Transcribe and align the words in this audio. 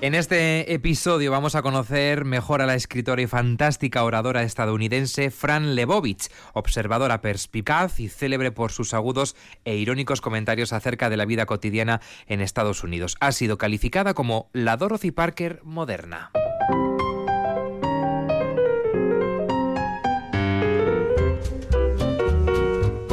En 0.00 0.14
este 0.14 0.74
episodio 0.74 1.30
vamos 1.30 1.54
a 1.54 1.62
conocer 1.62 2.24
mejor 2.26 2.60
a 2.60 2.66
la 2.66 2.74
escritora 2.74 3.22
y 3.22 3.26
fantástica 3.26 4.04
oradora 4.04 4.42
estadounidense 4.42 5.30
Fran 5.30 5.74
Lebovich, 5.74 6.30
observadora 6.52 7.22
perspicaz 7.22 8.00
y 8.00 8.08
célebre 8.08 8.52
por 8.52 8.70
sus 8.70 8.92
agudos 8.92 9.34
e 9.64 9.76
irónicos 9.76 10.20
comentarios 10.20 10.74
acerca 10.74 11.08
de 11.08 11.16
la 11.16 11.24
vida 11.24 11.46
cotidiana 11.46 12.02
en 12.26 12.42
Estados 12.42 12.84
Unidos. 12.84 13.16
Ha 13.20 13.32
sido 13.32 13.56
calificada 13.56 14.12
como 14.12 14.50
la 14.52 14.76
Dorothy 14.76 15.10
Parker 15.10 15.60
moderna. 15.64 16.30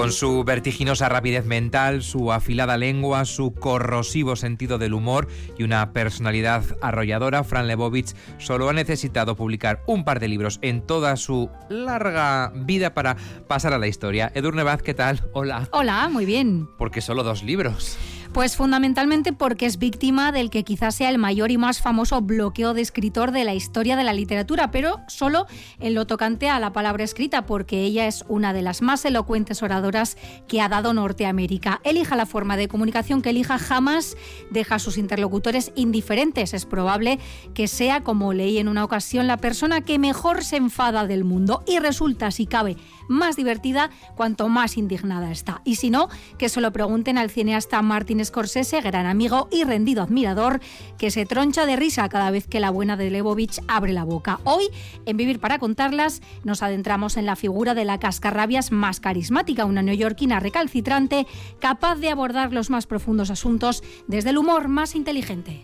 Con 0.01 0.11
su 0.11 0.43
vertiginosa 0.43 1.09
rapidez 1.09 1.45
mental, 1.45 2.01
su 2.01 2.31
afilada 2.31 2.75
lengua, 2.75 3.23
su 3.23 3.53
corrosivo 3.53 4.35
sentido 4.35 4.79
del 4.79 4.95
humor 4.95 5.27
y 5.59 5.63
una 5.63 5.93
personalidad 5.93 6.63
arrolladora, 6.81 7.43
Fran 7.43 7.67
Lebovich 7.67 8.15
solo 8.39 8.67
ha 8.67 8.73
necesitado 8.73 9.35
publicar 9.35 9.83
un 9.85 10.03
par 10.03 10.19
de 10.19 10.27
libros 10.27 10.57
en 10.63 10.81
toda 10.81 11.15
su 11.17 11.51
larga 11.69 12.51
vida 12.55 12.95
para 12.95 13.15
pasar 13.47 13.75
a 13.75 13.77
la 13.77 13.85
historia. 13.85 14.31
Edurne 14.33 14.63
Vaz, 14.63 14.81
¿qué 14.81 14.95
tal? 14.95 15.21
Hola. 15.33 15.69
Hola, 15.71 16.09
muy 16.09 16.25
bien. 16.25 16.67
Porque 16.79 17.01
solo 17.01 17.21
dos 17.21 17.43
libros. 17.43 17.95
Pues 18.33 18.55
fundamentalmente 18.55 19.33
porque 19.33 19.65
es 19.65 19.77
víctima 19.77 20.31
del 20.31 20.49
que 20.49 20.63
quizás 20.63 20.95
sea 20.95 21.09
el 21.09 21.17
mayor 21.17 21.51
y 21.51 21.57
más 21.57 21.81
famoso 21.81 22.21
bloqueo 22.21 22.73
de 22.73 22.79
escritor 22.79 23.31
de 23.31 23.43
la 23.43 23.53
historia 23.53 23.97
de 23.97 24.05
la 24.05 24.13
literatura, 24.13 24.71
pero 24.71 25.01
solo 25.07 25.47
en 25.81 25.95
lo 25.95 26.07
tocante 26.07 26.47
a 26.47 26.57
la 26.57 26.71
palabra 26.71 27.03
escrita, 27.03 27.45
porque 27.45 27.81
ella 27.81 28.07
es 28.07 28.23
una 28.29 28.53
de 28.53 28.61
las 28.61 28.81
más 28.81 29.03
elocuentes 29.03 29.61
oradoras 29.61 30.15
que 30.47 30.61
ha 30.61 30.69
dado 30.69 30.93
Norteamérica. 30.93 31.81
Elija 31.83 32.15
la 32.15 32.25
forma 32.25 32.55
de 32.55 32.69
comunicación 32.69 33.21
que 33.21 33.31
elija, 33.31 33.59
jamás 33.59 34.15
deja 34.49 34.75
a 34.75 34.79
sus 34.79 34.97
interlocutores 34.97 35.73
indiferentes. 35.75 36.53
Es 36.53 36.65
probable 36.65 37.19
que 37.53 37.67
sea, 37.67 38.01
como 38.01 38.31
leí 38.31 38.59
en 38.59 38.69
una 38.69 38.85
ocasión, 38.85 39.27
la 39.27 39.37
persona 39.37 39.81
que 39.81 39.99
mejor 39.99 40.45
se 40.45 40.55
enfada 40.55 41.05
del 41.05 41.25
mundo 41.25 41.65
y 41.67 41.79
resulta, 41.79 42.31
si 42.31 42.45
cabe, 42.45 42.77
más 43.11 43.35
divertida 43.35 43.91
cuanto 44.15 44.49
más 44.49 44.77
indignada 44.77 45.31
está. 45.31 45.61
Y 45.63 45.75
si 45.75 45.89
no, 45.89 46.09
que 46.37 46.49
se 46.49 46.61
lo 46.61 46.71
pregunten 46.71 47.17
al 47.17 47.29
cineasta 47.29 47.81
Martin 47.81 48.23
Scorsese, 48.25 48.81
gran 48.81 49.05
amigo 49.05 49.47
y 49.51 49.63
rendido 49.63 50.01
admirador, 50.01 50.59
que 50.97 51.11
se 51.11 51.25
troncha 51.25 51.65
de 51.65 51.75
risa 51.75 52.09
cada 52.09 52.31
vez 52.31 52.47
que 52.47 52.59
la 52.59 52.69
buena 52.69 52.97
de 52.97 53.11
Lebovich 53.11 53.61
abre 53.67 53.93
la 53.93 54.03
boca. 54.03 54.39
Hoy, 54.43 54.69
en 55.05 55.17
Vivir 55.17 55.39
para 55.39 55.59
contarlas, 55.59 56.21
nos 56.43 56.63
adentramos 56.63 57.17
en 57.17 57.25
la 57.25 57.35
figura 57.35 57.73
de 57.73 57.85
la 57.85 57.99
cascarrabias 57.99 58.71
más 58.71 58.99
carismática, 58.99 59.65
una 59.65 59.83
neoyorquina 59.83 60.39
recalcitrante, 60.39 61.27
capaz 61.59 61.97
de 61.97 62.09
abordar 62.09 62.53
los 62.53 62.69
más 62.69 62.87
profundos 62.87 63.29
asuntos 63.29 63.83
desde 64.07 64.31
el 64.31 64.37
humor 64.37 64.67
más 64.67 64.95
inteligente. 64.95 65.63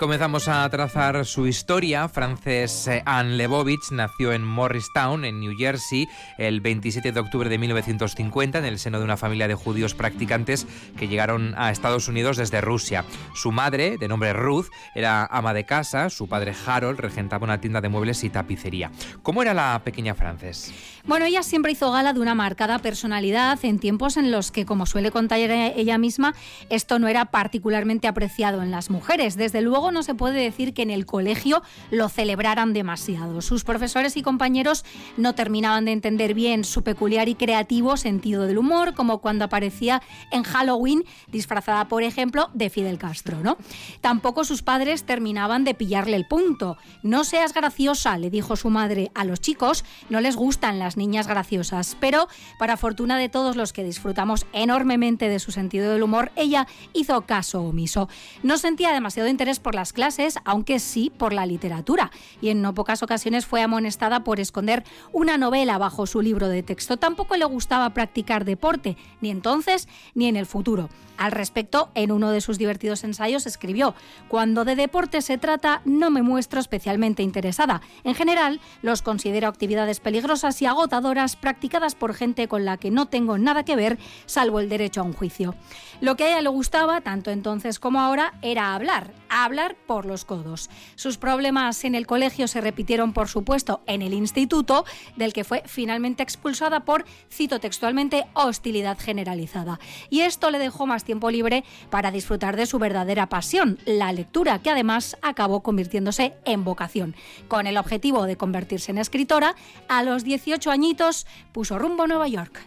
Comenzamos 0.00 0.48
a 0.48 0.66
trazar 0.70 1.26
su 1.26 1.46
historia. 1.46 2.08
Frances 2.08 2.88
eh, 2.88 3.02
Anne 3.04 3.36
Lebovich 3.36 3.90
nació 3.90 4.32
en 4.32 4.42
Morristown, 4.42 5.26
en 5.26 5.40
New 5.40 5.54
Jersey, 5.58 6.08
el 6.38 6.62
27 6.62 7.12
de 7.12 7.20
octubre 7.20 7.50
de 7.50 7.58
1950, 7.58 8.60
en 8.60 8.64
el 8.64 8.78
seno 8.78 8.98
de 8.98 9.04
una 9.04 9.18
familia 9.18 9.46
de 9.46 9.54
judíos 9.54 9.94
practicantes 9.94 10.66
que 10.96 11.06
llegaron 11.06 11.54
a 11.58 11.70
Estados 11.70 12.08
Unidos 12.08 12.38
desde 12.38 12.62
Rusia. 12.62 13.04
Su 13.34 13.52
madre, 13.52 13.98
de 13.98 14.08
nombre 14.08 14.32
Ruth, 14.32 14.68
era 14.94 15.26
ama 15.26 15.52
de 15.52 15.66
casa, 15.66 16.08
su 16.08 16.26
padre 16.30 16.54
Harold 16.64 16.98
regentaba 16.98 17.44
una 17.44 17.60
tienda 17.60 17.82
de 17.82 17.90
muebles 17.90 18.24
y 18.24 18.30
tapicería. 18.30 18.90
¿Cómo 19.22 19.42
era 19.42 19.52
la 19.52 19.82
pequeña 19.84 20.14
Frances? 20.14 20.72
Bueno, 21.04 21.26
ella 21.26 21.42
siempre 21.42 21.72
hizo 21.72 21.92
gala 21.92 22.14
de 22.14 22.20
una 22.20 22.34
marcada 22.34 22.78
personalidad 22.78 23.58
en 23.64 23.78
tiempos 23.78 24.16
en 24.16 24.30
los 24.30 24.50
que, 24.50 24.64
como 24.64 24.86
suele 24.86 25.10
contar 25.10 25.38
ella 25.38 25.98
misma, 25.98 26.34
esto 26.70 26.98
no 26.98 27.08
era 27.08 27.26
particularmente 27.26 28.08
apreciado 28.08 28.62
en 28.62 28.70
las 28.70 28.88
mujeres. 28.88 29.36
Desde 29.36 29.60
luego, 29.60 29.89
no 29.90 30.02
se 30.02 30.14
puede 30.14 30.40
decir 30.40 30.74
que 30.74 30.82
en 30.82 30.90
el 30.90 31.06
colegio 31.06 31.62
lo 31.90 32.08
celebraran 32.08 32.72
demasiado. 32.72 33.40
Sus 33.40 33.64
profesores 33.64 34.16
y 34.16 34.22
compañeros 34.22 34.84
no 35.16 35.34
terminaban 35.34 35.84
de 35.84 35.92
entender 35.92 36.34
bien 36.34 36.64
su 36.64 36.82
peculiar 36.82 37.28
y 37.28 37.34
creativo 37.34 37.96
sentido 37.96 38.46
del 38.46 38.58
humor, 38.58 38.94
como 38.94 39.18
cuando 39.18 39.44
aparecía 39.44 40.02
en 40.30 40.42
Halloween 40.42 41.04
disfrazada, 41.28 41.88
por 41.88 42.02
ejemplo, 42.02 42.50
de 42.54 42.70
Fidel 42.70 42.98
Castro, 42.98 43.40
¿no? 43.42 43.56
Tampoco 44.00 44.44
sus 44.44 44.62
padres 44.62 45.04
terminaban 45.04 45.64
de 45.64 45.74
pillarle 45.74 46.16
el 46.16 46.26
punto. 46.26 46.76
No 47.02 47.24
seas 47.24 47.54
graciosa, 47.54 48.18
le 48.18 48.30
dijo 48.30 48.56
su 48.56 48.70
madre. 48.70 49.10
A 49.14 49.24
los 49.24 49.40
chicos 49.40 49.84
no 50.08 50.20
les 50.20 50.36
gustan 50.36 50.78
las 50.78 50.96
niñas 50.96 51.26
graciosas, 51.26 51.96
pero 52.00 52.28
para 52.58 52.76
fortuna 52.76 53.18
de 53.18 53.28
todos 53.28 53.56
los 53.56 53.72
que 53.72 53.84
disfrutamos 53.84 54.46
enormemente 54.52 55.28
de 55.28 55.38
su 55.38 55.52
sentido 55.52 55.92
del 55.92 56.02
humor, 56.02 56.32
ella 56.36 56.66
hizo 56.92 57.22
caso 57.22 57.62
omiso. 57.62 58.08
No 58.42 58.58
sentía 58.58 58.92
demasiado 58.92 59.28
interés 59.28 59.60
por 59.60 59.69
la 59.74 59.80
las 59.80 59.94
clases, 59.94 60.38
aunque 60.44 60.78
sí 60.78 61.10
por 61.16 61.32
la 61.32 61.46
literatura, 61.46 62.10
y 62.42 62.50
en 62.50 62.60
no 62.60 62.74
pocas 62.74 63.02
ocasiones 63.02 63.46
fue 63.46 63.62
amonestada 63.62 64.24
por 64.24 64.38
esconder 64.38 64.84
una 65.10 65.38
novela 65.38 65.78
bajo 65.78 66.06
su 66.06 66.20
libro 66.20 66.48
de 66.48 66.62
texto. 66.62 66.98
Tampoco 66.98 67.34
le 67.38 67.46
gustaba 67.46 67.88
practicar 67.94 68.44
deporte, 68.44 68.98
ni 69.22 69.30
entonces 69.30 69.88
ni 70.14 70.26
en 70.26 70.36
el 70.36 70.44
futuro. 70.44 70.90
Al 71.20 71.32
respecto, 71.32 71.90
en 71.94 72.12
uno 72.12 72.30
de 72.30 72.40
sus 72.40 72.56
divertidos 72.56 73.04
ensayos 73.04 73.46
escribió, 73.46 73.94
Cuando 74.28 74.64
de 74.64 74.74
deporte 74.74 75.20
se 75.20 75.36
trata, 75.36 75.82
no 75.84 76.10
me 76.10 76.22
muestro 76.22 76.60
especialmente 76.60 77.22
interesada. 77.22 77.82
En 78.04 78.14
general, 78.14 78.58
los 78.80 79.02
considero 79.02 79.46
actividades 79.46 80.00
peligrosas 80.00 80.62
y 80.62 80.66
agotadoras 80.66 81.36
practicadas 81.36 81.94
por 81.94 82.14
gente 82.14 82.48
con 82.48 82.64
la 82.64 82.78
que 82.78 82.90
no 82.90 83.06
tengo 83.06 83.36
nada 83.36 83.64
que 83.64 83.76
ver, 83.76 83.98
salvo 84.24 84.60
el 84.60 84.70
derecho 84.70 85.02
a 85.02 85.04
un 85.04 85.12
juicio. 85.12 85.54
Lo 86.00 86.16
que 86.16 86.24
a 86.24 86.28
ella 86.28 86.40
le 86.40 86.48
gustaba, 86.48 87.02
tanto 87.02 87.30
entonces 87.30 87.78
como 87.78 88.00
ahora, 88.00 88.32
era 88.40 88.74
hablar, 88.74 89.12
hablar 89.28 89.59
por 89.86 90.06
los 90.06 90.24
codos. 90.24 90.70
Sus 90.94 91.18
problemas 91.18 91.84
en 91.84 91.94
el 91.94 92.06
colegio 92.06 92.48
se 92.48 92.60
repitieron, 92.60 93.12
por 93.12 93.28
supuesto, 93.28 93.80
en 93.86 94.02
el 94.02 94.14
instituto, 94.14 94.84
del 95.16 95.32
que 95.32 95.44
fue 95.44 95.62
finalmente 95.66 96.22
expulsada 96.22 96.80
por, 96.80 97.04
cito 97.30 97.60
textualmente, 97.60 98.26
hostilidad 98.34 98.98
generalizada. 98.98 99.78
Y 100.08 100.20
esto 100.20 100.50
le 100.50 100.58
dejó 100.58 100.86
más 100.86 101.04
tiempo 101.04 101.30
libre 101.30 101.64
para 101.90 102.10
disfrutar 102.10 102.56
de 102.56 102.66
su 102.66 102.78
verdadera 102.78 103.28
pasión, 103.28 103.78
la 103.84 104.12
lectura, 104.12 104.60
que 104.60 104.70
además 104.70 105.16
acabó 105.22 105.62
convirtiéndose 105.62 106.34
en 106.44 106.64
vocación. 106.64 107.14
Con 107.48 107.66
el 107.66 107.76
objetivo 107.76 108.24
de 108.24 108.36
convertirse 108.36 108.90
en 108.90 108.98
escritora, 108.98 109.54
a 109.88 110.02
los 110.02 110.24
18 110.24 110.70
añitos 110.70 111.26
puso 111.52 111.78
rumbo 111.78 112.04
a 112.04 112.06
Nueva 112.06 112.28
York. 112.28 112.60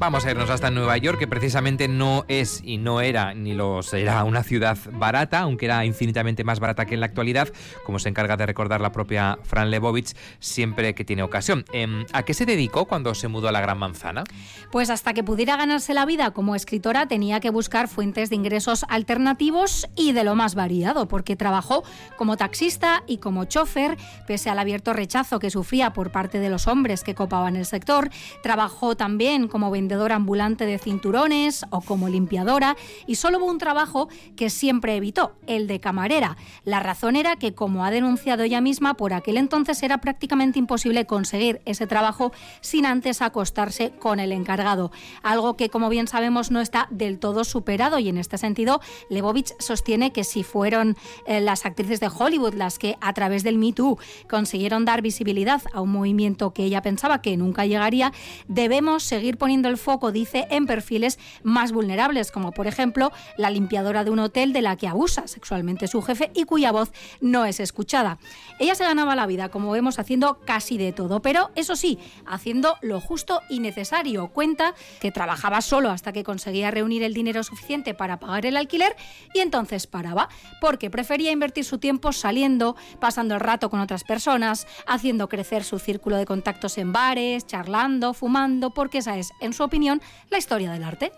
Vamos 0.00 0.24
a 0.24 0.30
irnos 0.30 0.48
hasta 0.48 0.70
Nueva 0.70 0.96
York, 0.96 1.18
que 1.18 1.28
precisamente 1.28 1.86
no 1.86 2.24
es 2.26 2.62
y 2.64 2.78
no 2.78 3.02
era 3.02 3.34
ni 3.34 3.52
lo 3.52 3.82
será 3.82 4.24
una 4.24 4.42
ciudad 4.42 4.78
barata, 4.94 5.40
aunque 5.40 5.66
era 5.66 5.84
infinitamente 5.84 6.42
más 6.42 6.58
barata 6.58 6.86
que 6.86 6.94
en 6.94 7.00
la 7.00 7.06
actualidad, 7.06 7.52
como 7.84 7.98
se 7.98 8.08
encarga 8.08 8.38
de 8.38 8.46
recordar 8.46 8.80
la 8.80 8.92
propia 8.92 9.38
Fran 9.42 9.70
Lebovich 9.70 10.16
siempre 10.38 10.94
que 10.94 11.04
tiene 11.04 11.22
ocasión. 11.22 11.66
Em, 11.74 12.06
¿A 12.14 12.22
qué 12.22 12.32
se 12.32 12.46
dedicó 12.46 12.86
cuando 12.86 13.14
se 13.14 13.28
mudó 13.28 13.48
a 13.48 13.52
la 13.52 13.60
Gran 13.60 13.76
Manzana? 13.76 14.24
Pues 14.72 14.88
hasta 14.88 15.12
que 15.12 15.22
pudiera 15.22 15.58
ganarse 15.58 15.92
la 15.92 16.06
vida 16.06 16.30
como 16.30 16.54
escritora 16.54 17.06
tenía 17.06 17.40
que 17.40 17.50
buscar 17.50 17.86
fuentes 17.86 18.30
de 18.30 18.36
ingresos 18.36 18.86
alternativos 18.88 19.86
y 19.96 20.12
de 20.12 20.24
lo 20.24 20.34
más 20.34 20.54
variado, 20.54 21.08
porque 21.08 21.36
trabajó 21.36 21.84
como 22.16 22.38
taxista 22.38 23.02
y 23.06 23.18
como 23.18 23.44
chofer, 23.44 23.98
pese 24.26 24.48
al 24.48 24.60
abierto 24.60 24.94
rechazo 24.94 25.40
que 25.40 25.50
sufría 25.50 25.92
por 25.92 26.10
parte 26.10 26.38
de 26.38 26.48
los 26.48 26.68
hombres 26.68 27.04
que 27.04 27.14
copaban 27.14 27.56
el 27.56 27.66
sector. 27.66 28.08
Trabajó 28.42 28.96
también 28.96 29.46
como 29.46 29.70
vendedor 29.70 29.90
ambulante 30.08 30.66
de 30.66 30.78
cinturones 30.78 31.64
o 31.70 31.80
como 31.80 32.08
limpiadora 32.08 32.76
y 33.06 33.16
solo 33.16 33.38
hubo 33.38 33.46
un 33.46 33.58
trabajo 33.58 34.08
que 34.36 34.50
siempre 34.50 34.96
evitó, 34.96 35.32
el 35.46 35.66
de 35.66 35.80
camarera. 35.80 36.36
La 36.64 36.80
razón 36.80 37.16
era 37.16 37.36
que, 37.36 37.54
como 37.54 37.84
ha 37.84 37.90
denunciado 37.90 38.42
ella 38.42 38.60
misma, 38.60 38.94
por 38.94 39.12
aquel 39.12 39.36
entonces 39.36 39.82
era 39.82 39.98
prácticamente 39.98 40.58
imposible 40.58 41.06
conseguir 41.06 41.60
ese 41.64 41.86
trabajo 41.86 42.32
sin 42.60 42.86
antes 42.86 43.22
acostarse 43.22 43.92
con 43.98 44.20
el 44.20 44.32
encargado, 44.32 44.90
algo 45.22 45.56
que 45.56 45.68
como 45.68 45.88
bien 45.88 46.08
sabemos 46.08 46.50
no 46.50 46.60
está 46.60 46.88
del 46.90 47.18
todo 47.18 47.44
superado 47.44 47.98
y 47.98 48.08
en 48.08 48.18
este 48.18 48.38
sentido 48.38 48.80
Lebovich 49.08 49.54
sostiene 49.58 50.12
que 50.12 50.24
si 50.24 50.42
fueron 50.42 50.96
eh, 51.26 51.40
las 51.40 51.66
actrices 51.66 52.00
de 52.00 52.08
Hollywood 52.08 52.54
las 52.54 52.78
que 52.78 52.96
a 53.00 53.12
través 53.12 53.42
del 53.42 53.58
Me 53.58 53.72
Too 53.72 53.98
consiguieron 54.28 54.84
dar 54.84 55.02
visibilidad 55.02 55.62
a 55.72 55.80
un 55.80 55.90
movimiento 55.90 56.52
que 56.52 56.64
ella 56.64 56.82
pensaba 56.82 57.22
que 57.22 57.36
nunca 57.36 57.66
llegaría, 57.66 58.12
debemos 58.48 59.02
seguir 59.02 59.36
poniendo 59.38 59.68
el 59.68 59.76
foco, 59.80 60.12
dice, 60.12 60.46
en 60.50 60.66
perfiles 60.66 61.18
más 61.42 61.72
vulnerables, 61.72 62.30
como 62.30 62.52
por 62.52 62.66
ejemplo 62.66 63.10
la 63.36 63.50
limpiadora 63.50 64.04
de 64.04 64.10
un 64.10 64.20
hotel 64.20 64.52
de 64.52 64.62
la 64.62 64.76
que 64.76 64.86
abusa 64.86 65.26
sexualmente 65.26 65.88
su 65.88 66.02
jefe 66.02 66.30
y 66.34 66.44
cuya 66.44 66.70
voz 66.70 66.92
no 67.20 67.44
es 67.44 67.58
escuchada. 67.58 68.18
Ella 68.58 68.74
se 68.74 68.84
ganaba 68.84 69.16
la 69.16 69.26
vida, 69.26 69.48
como 69.48 69.72
vemos, 69.72 69.98
haciendo 69.98 70.38
casi 70.44 70.78
de 70.78 70.92
todo, 70.92 71.22
pero 71.22 71.50
eso 71.54 71.76
sí, 71.76 71.98
haciendo 72.26 72.76
lo 72.82 73.00
justo 73.00 73.40
y 73.48 73.60
necesario. 73.60 74.28
Cuenta 74.28 74.74
que 75.00 75.10
trabajaba 75.10 75.60
solo 75.62 75.90
hasta 75.90 76.12
que 76.12 76.24
conseguía 76.24 76.70
reunir 76.70 77.02
el 77.02 77.14
dinero 77.14 77.42
suficiente 77.42 77.94
para 77.94 78.20
pagar 78.20 78.46
el 78.46 78.56
alquiler 78.56 78.94
y 79.34 79.40
entonces 79.40 79.86
paraba, 79.86 80.28
porque 80.60 80.90
prefería 80.90 81.32
invertir 81.32 81.64
su 81.64 81.78
tiempo 81.78 82.12
saliendo, 82.12 82.76
pasando 82.98 83.34
el 83.34 83.40
rato 83.40 83.70
con 83.70 83.80
otras 83.80 84.04
personas, 84.04 84.66
haciendo 84.86 85.28
crecer 85.28 85.64
su 85.64 85.78
círculo 85.78 86.16
de 86.16 86.26
contactos 86.26 86.78
en 86.78 86.92
bares, 86.92 87.46
charlando, 87.46 88.14
fumando, 88.14 88.70
porque 88.70 88.98
esa 88.98 89.16
es, 89.16 89.32
en 89.40 89.52
su 89.52 89.62
opinión, 89.70 90.02
la 90.30 90.38
historia 90.38 90.72
del 90.72 90.82
arte. 90.82 91.12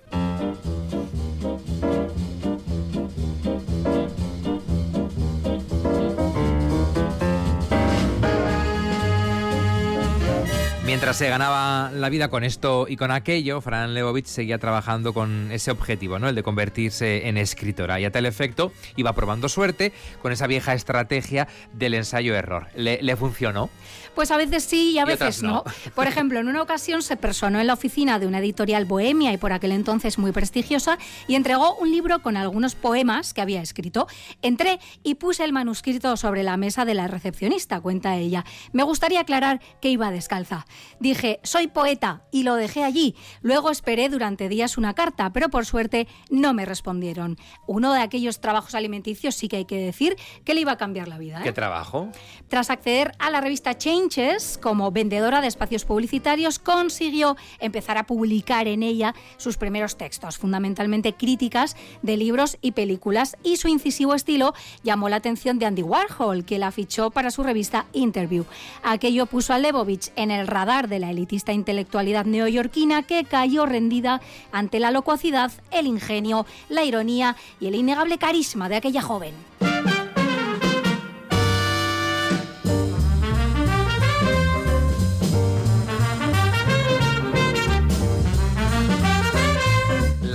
Mientras 10.93 11.17
se 11.17 11.31
ganaba 11.31 11.91
la 11.91 12.11
vida 12.11 12.29
con 12.29 12.45
esto 12.45 12.85
y 12.87 12.99
con 12.99 13.11
aquello, 13.11 13.63
Fran 13.63 13.95
Lebovich 13.95 14.27
seguía 14.27 14.59
trabajando 14.59 15.15
con 15.15 15.51
ese 15.51 15.71
objetivo, 15.71 16.19
¿no? 16.19 16.29
el 16.29 16.35
de 16.35 16.43
convertirse 16.43 17.29
en 17.29 17.39
escritora. 17.39 17.99
Y 17.99 18.05
a 18.05 18.13
tal 18.13 18.27
efecto 18.27 18.73
iba 18.97 19.15
probando 19.15 19.49
suerte 19.49 19.95
con 20.21 20.33
esa 20.33 20.47
vieja 20.47 20.75
estrategia 20.75 21.49
del 21.73 21.95
ensayo-error. 21.95 22.69
¿Le, 22.77 23.17
funcionó? 23.17 23.71
Pues 24.15 24.31
a 24.31 24.37
veces 24.37 24.65
sí 24.65 24.91
y 24.91 24.99
a 24.99 25.07
veces 25.07 25.43
no. 25.43 25.65
Por 25.95 26.07
ejemplo, 26.07 26.39
en 26.41 26.49
una 26.49 26.61
ocasión 26.61 27.03
se 27.03 27.17
personó 27.17 27.59
en 27.59 27.69
la 27.69 27.73
oficina 27.73 28.19
de 28.19 28.27
una 28.27 28.41
editorial 28.41 28.85
bohemia 28.85 29.33
y 29.33 29.39
por 29.39 29.55
aquel 29.55 29.73
entonces 29.73 30.19
muy 30.19 30.33
prestigiosa 30.33 30.99
y 31.27 31.37
entregó 31.37 31.75
un 31.77 31.91
libro 31.91 32.21
con 32.21 32.37
algunos 32.37 32.75
poemas 32.75 33.33
que 33.33 33.41
había 33.41 33.63
escrito. 33.63 34.09
Entré 34.43 34.79
y 35.03 35.15
puse 35.15 35.43
el 35.43 35.55
manuscrito 35.55 36.19
sobre 36.19 36.43
la 36.43 36.59
mesa 36.59 36.85
de 36.85 36.93
la 36.93 37.09
recepcionista, 37.09 37.81
cuenta 37.81 38.17
ella. 38.17 38.45
Me 38.73 38.83
gustaría 38.83 39.21
aclarar 39.21 39.63
que 39.81 39.89
iba 39.89 40.11
descalza. 40.11 40.67
Dije, 41.01 41.41
soy 41.43 41.67
poeta, 41.67 42.23
y 42.31 42.43
lo 42.43 42.55
dejé 42.55 42.85
allí. 42.85 43.15
Luego 43.41 43.71
esperé 43.71 44.09
durante 44.09 44.49
días 44.49 44.79
una 44.79 44.95
carta, 44.95 45.33
pero 45.33 45.49
por 45.49 45.67
suerte 45.67 46.09
no 46.31 46.55
me 46.55 46.65
respondieron. 46.65 47.39
Uno 47.67 47.93
de 47.93 48.01
aquellos 48.01 48.41
trabajos 48.41 48.75
alimenticios 48.75 49.35
sí 49.35 49.49
que 49.49 49.59
hay 49.59 49.65
que 49.65 49.79
decir 49.79 50.17
que 50.45 50.55
le 50.55 50.61
iba 50.61 50.73
a 50.73 50.77
cambiar 50.77 51.09
la 51.09 51.19
vida. 51.19 51.41
¿eh? 51.41 51.45
¿Qué 51.45 51.53
trabajo? 51.53 52.09
Tras 52.49 52.71
acceder 52.71 53.13
a 53.19 53.31
la 53.31 53.41
revista 53.41 53.77
Changes 53.77 54.59
como 54.59 54.91
vendedora 54.91 55.41
de 55.41 55.49
espacios 55.49 55.85
publicitarios, 55.85 56.59
consiguió 56.59 57.37
empezar 57.61 57.99
a 57.99 58.07
publicar 58.07 58.67
en 58.69 58.83
ella 58.83 59.15
sus 59.37 59.57
primeros 59.57 59.97
textos, 59.97 60.39
fundamentalmente 60.39 61.15
críticas 61.15 61.77
de 62.03 62.17
libros 62.17 62.59
y 62.61 62.73
películas, 62.73 63.37
y 63.43 63.57
su 63.57 63.69
incisivo 63.69 64.15
estilo 64.15 64.55
llamó 64.83 65.09
la 65.09 65.17
atención 65.17 65.59
de 65.59 65.67
Andy 65.67 65.83
Warhol, 65.83 66.45
que 66.45 66.59
la 66.59 66.71
fichó 66.71 67.11
para 67.11 67.31
su 67.31 67.43
revista 67.43 67.87
Interview. 67.93 68.45
Aquello 68.83 69.27
puso 69.27 69.53
a 69.53 69.59
Lebovich 69.59 70.13
en 70.17 70.31
el 70.31 70.47
radar 70.47 70.72
de 70.81 70.99
la 70.99 71.11
elitista 71.11 71.53
intelectualidad 71.53 72.25
neoyorquina 72.25 73.03
que 73.03 73.25
cayó 73.25 73.67
rendida 73.67 74.23
ante 74.53 74.81
la 74.81 74.91
locuacidad, 74.91 75.53
el 75.71 75.87
ingenio, 75.87 76.47
la 76.71 76.85
ironía 76.85 77.37
y 77.61 77.67
el 77.67 77.75
innegable 77.75 78.17
carisma 78.17 78.71
de 78.71 78.77
aquella 78.77 79.03
joven. 79.03 79.35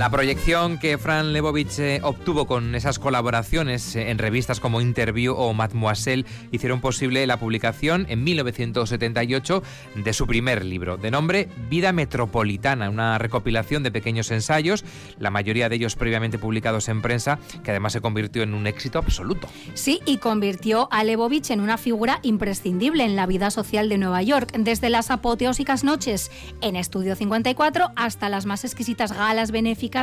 La 0.08 0.12
proyección 0.12 0.78
que 0.78 0.96
Fran 0.96 1.34
Lebovich 1.34 1.78
eh, 1.80 2.00
obtuvo 2.02 2.46
con 2.46 2.74
esas 2.74 2.98
colaboraciones 2.98 3.94
eh, 3.94 4.08
en 4.08 4.16
revistas 4.16 4.58
como 4.58 4.80
Interview 4.80 5.34
o 5.34 5.52
Mademoiselle 5.52 6.24
hicieron 6.50 6.80
posible 6.80 7.26
la 7.26 7.36
publicación 7.38 8.06
en 8.08 8.24
1978 8.24 9.62
de 9.96 10.12
su 10.14 10.26
primer 10.26 10.64
libro, 10.64 10.96
de 10.96 11.10
nombre 11.10 11.50
Vida 11.68 11.92
Metropolitana, 11.92 12.88
una 12.88 13.18
recopilación 13.18 13.82
de 13.82 13.90
pequeños 13.90 14.30
ensayos, 14.30 14.82
la 15.18 15.28
mayoría 15.28 15.68
de 15.68 15.76
ellos 15.76 15.94
previamente 15.94 16.38
publicados 16.38 16.88
en 16.88 17.02
prensa, 17.02 17.38
que 17.62 17.72
además 17.72 17.92
se 17.92 18.00
convirtió 18.00 18.42
en 18.42 18.54
un 18.54 18.66
éxito 18.66 18.98
absoluto. 18.98 19.46
Sí, 19.74 20.00
y 20.06 20.16
convirtió 20.16 20.88
a 20.90 21.04
Lebovich 21.04 21.50
en 21.50 21.60
una 21.60 21.76
figura 21.76 22.20
imprescindible 22.22 23.04
en 23.04 23.14
la 23.14 23.26
vida 23.26 23.50
social 23.50 23.90
de 23.90 23.98
Nueva 23.98 24.22
York, 24.22 24.52
desde 24.58 24.88
las 24.88 25.10
apoteósicas 25.10 25.84
noches 25.84 26.30
en 26.62 26.76
Estudio 26.76 27.14
54 27.14 27.90
hasta 27.94 28.30
las 28.30 28.46
más 28.46 28.64
exquisitas 28.64 29.12
galas 29.12 29.50
benéficas 29.50 29.97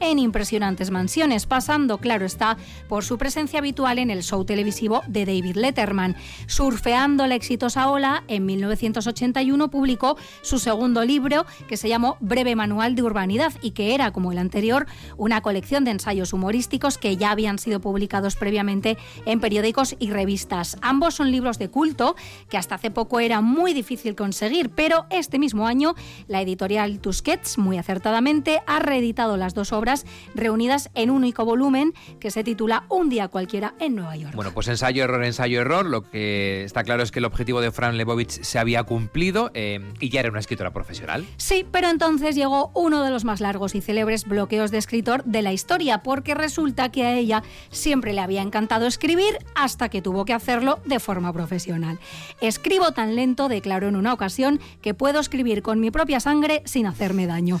en 0.00 0.18
impresionantes 0.18 0.90
mansiones, 0.90 1.46
pasando, 1.46 1.98
claro 1.98 2.26
está, 2.26 2.56
por 2.88 3.04
su 3.04 3.18
presencia 3.18 3.60
habitual 3.60 3.98
en 3.98 4.10
el 4.10 4.22
show 4.22 4.44
televisivo 4.44 5.02
de 5.06 5.24
David 5.24 5.56
Letterman. 5.56 6.16
Surfeando 6.46 7.26
la 7.26 7.34
exitosa 7.34 7.90
ola, 7.90 8.24
en 8.28 8.44
1981 8.46 9.70
publicó 9.70 10.16
su 10.42 10.58
segundo 10.58 11.04
libro, 11.04 11.46
que 11.68 11.76
se 11.76 11.88
llamó 11.88 12.16
Breve 12.20 12.56
Manual 12.56 12.94
de 12.94 13.02
Urbanidad 13.02 13.52
y 13.62 13.70
que 13.72 13.94
era, 13.94 14.12
como 14.12 14.32
el 14.32 14.38
anterior, 14.38 14.86
una 15.16 15.40
colección 15.40 15.84
de 15.84 15.92
ensayos 15.92 16.32
humorísticos 16.32 16.98
que 16.98 17.16
ya 17.16 17.30
habían 17.30 17.58
sido 17.58 17.80
publicados 17.80 18.36
previamente 18.36 18.98
en 19.26 19.40
periódicos 19.40 19.96
y 19.98 20.10
revistas. 20.10 20.76
Ambos 20.82 21.14
son 21.14 21.30
libros 21.30 21.58
de 21.58 21.68
culto 21.68 22.16
que 22.48 22.58
hasta 22.58 22.74
hace 22.74 22.90
poco 22.90 23.20
era 23.20 23.40
muy 23.40 23.72
difícil 23.74 24.14
conseguir, 24.14 24.70
pero 24.70 25.06
este 25.10 25.38
mismo 25.38 25.66
año 25.66 25.94
la 26.26 26.42
editorial 26.42 27.00
Tusquets, 27.00 27.58
muy 27.58 27.78
acertadamente, 27.78 28.60
ha 28.66 28.78
reeditado 28.78 29.27
las 29.36 29.54
dos 29.54 29.72
obras 29.72 30.06
reunidas 30.34 30.90
en 30.94 31.10
un 31.10 31.18
único 31.18 31.44
volumen 31.44 31.94
que 32.20 32.30
se 32.30 32.44
titula 32.44 32.84
Un 32.88 33.08
día 33.08 33.28
cualquiera 33.28 33.74
en 33.80 33.96
Nueva 33.96 34.16
York. 34.16 34.34
Bueno, 34.34 34.52
pues 34.52 34.68
ensayo, 34.68 35.04
error, 35.04 35.24
ensayo, 35.24 35.60
error. 35.60 35.84
Lo 35.84 36.02
que 36.02 36.64
está 36.64 36.84
claro 36.84 37.02
es 37.02 37.10
que 37.10 37.18
el 37.18 37.24
objetivo 37.24 37.60
de 37.60 37.72
Fran 37.72 37.96
Lebovich 37.96 38.42
se 38.42 38.58
había 38.58 38.84
cumplido 38.84 39.50
eh, 39.54 39.80
y 40.00 40.08
ya 40.10 40.20
era 40.20 40.30
una 40.30 40.40
escritora 40.40 40.72
profesional. 40.72 41.26
Sí, 41.36 41.66
pero 41.70 41.90
entonces 41.90 42.36
llegó 42.36 42.70
uno 42.74 43.02
de 43.02 43.10
los 43.10 43.24
más 43.24 43.40
largos 43.40 43.74
y 43.74 43.80
célebres 43.80 44.24
bloqueos 44.24 44.70
de 44.70 44.78
escritor 44.78 45.24
de 45.24 45.42
la 45.42 45.52
historia, 45.52 46.02
porque 46.02 46.34
resulta 46.34 46.90
que 46.90 47.04
a 47.04 47.14
ella 47.14 47.42
siempre 47.70 48.12
le 48.12 48.20
había 48.20 48.42
encantado 48.42 48.86
escribir 48.86 49.38
hasta 49.54 49.88
que 49.88 50.02
tuvo 50.02 50.24
que 50.24 50.32
hacerlo 50.32 50.78
de 50.84 51.00
forma 51.00 51.32
profesional. 51.32 51.98
Escribo 52.40 52.92
tan 52.92 53.16
lento, 53.16 53.48
declaró 53.48 53.88
en 53.88 53.96
una 53.96 54.12
ocasión, 54.12 54.60
que 54.80 54.94
puedo 54.94 55.20
escribir 55.20 55.62
con 55.62 55.80
mi 55.80 55.90
propia 55.90 56.20
sangre 56.20 56.62
sin 56.64 56.86
hacerme 56.86 57.26
daño. 57.26 57.60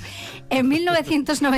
En 0.50 0.68
1990 0.68 1.57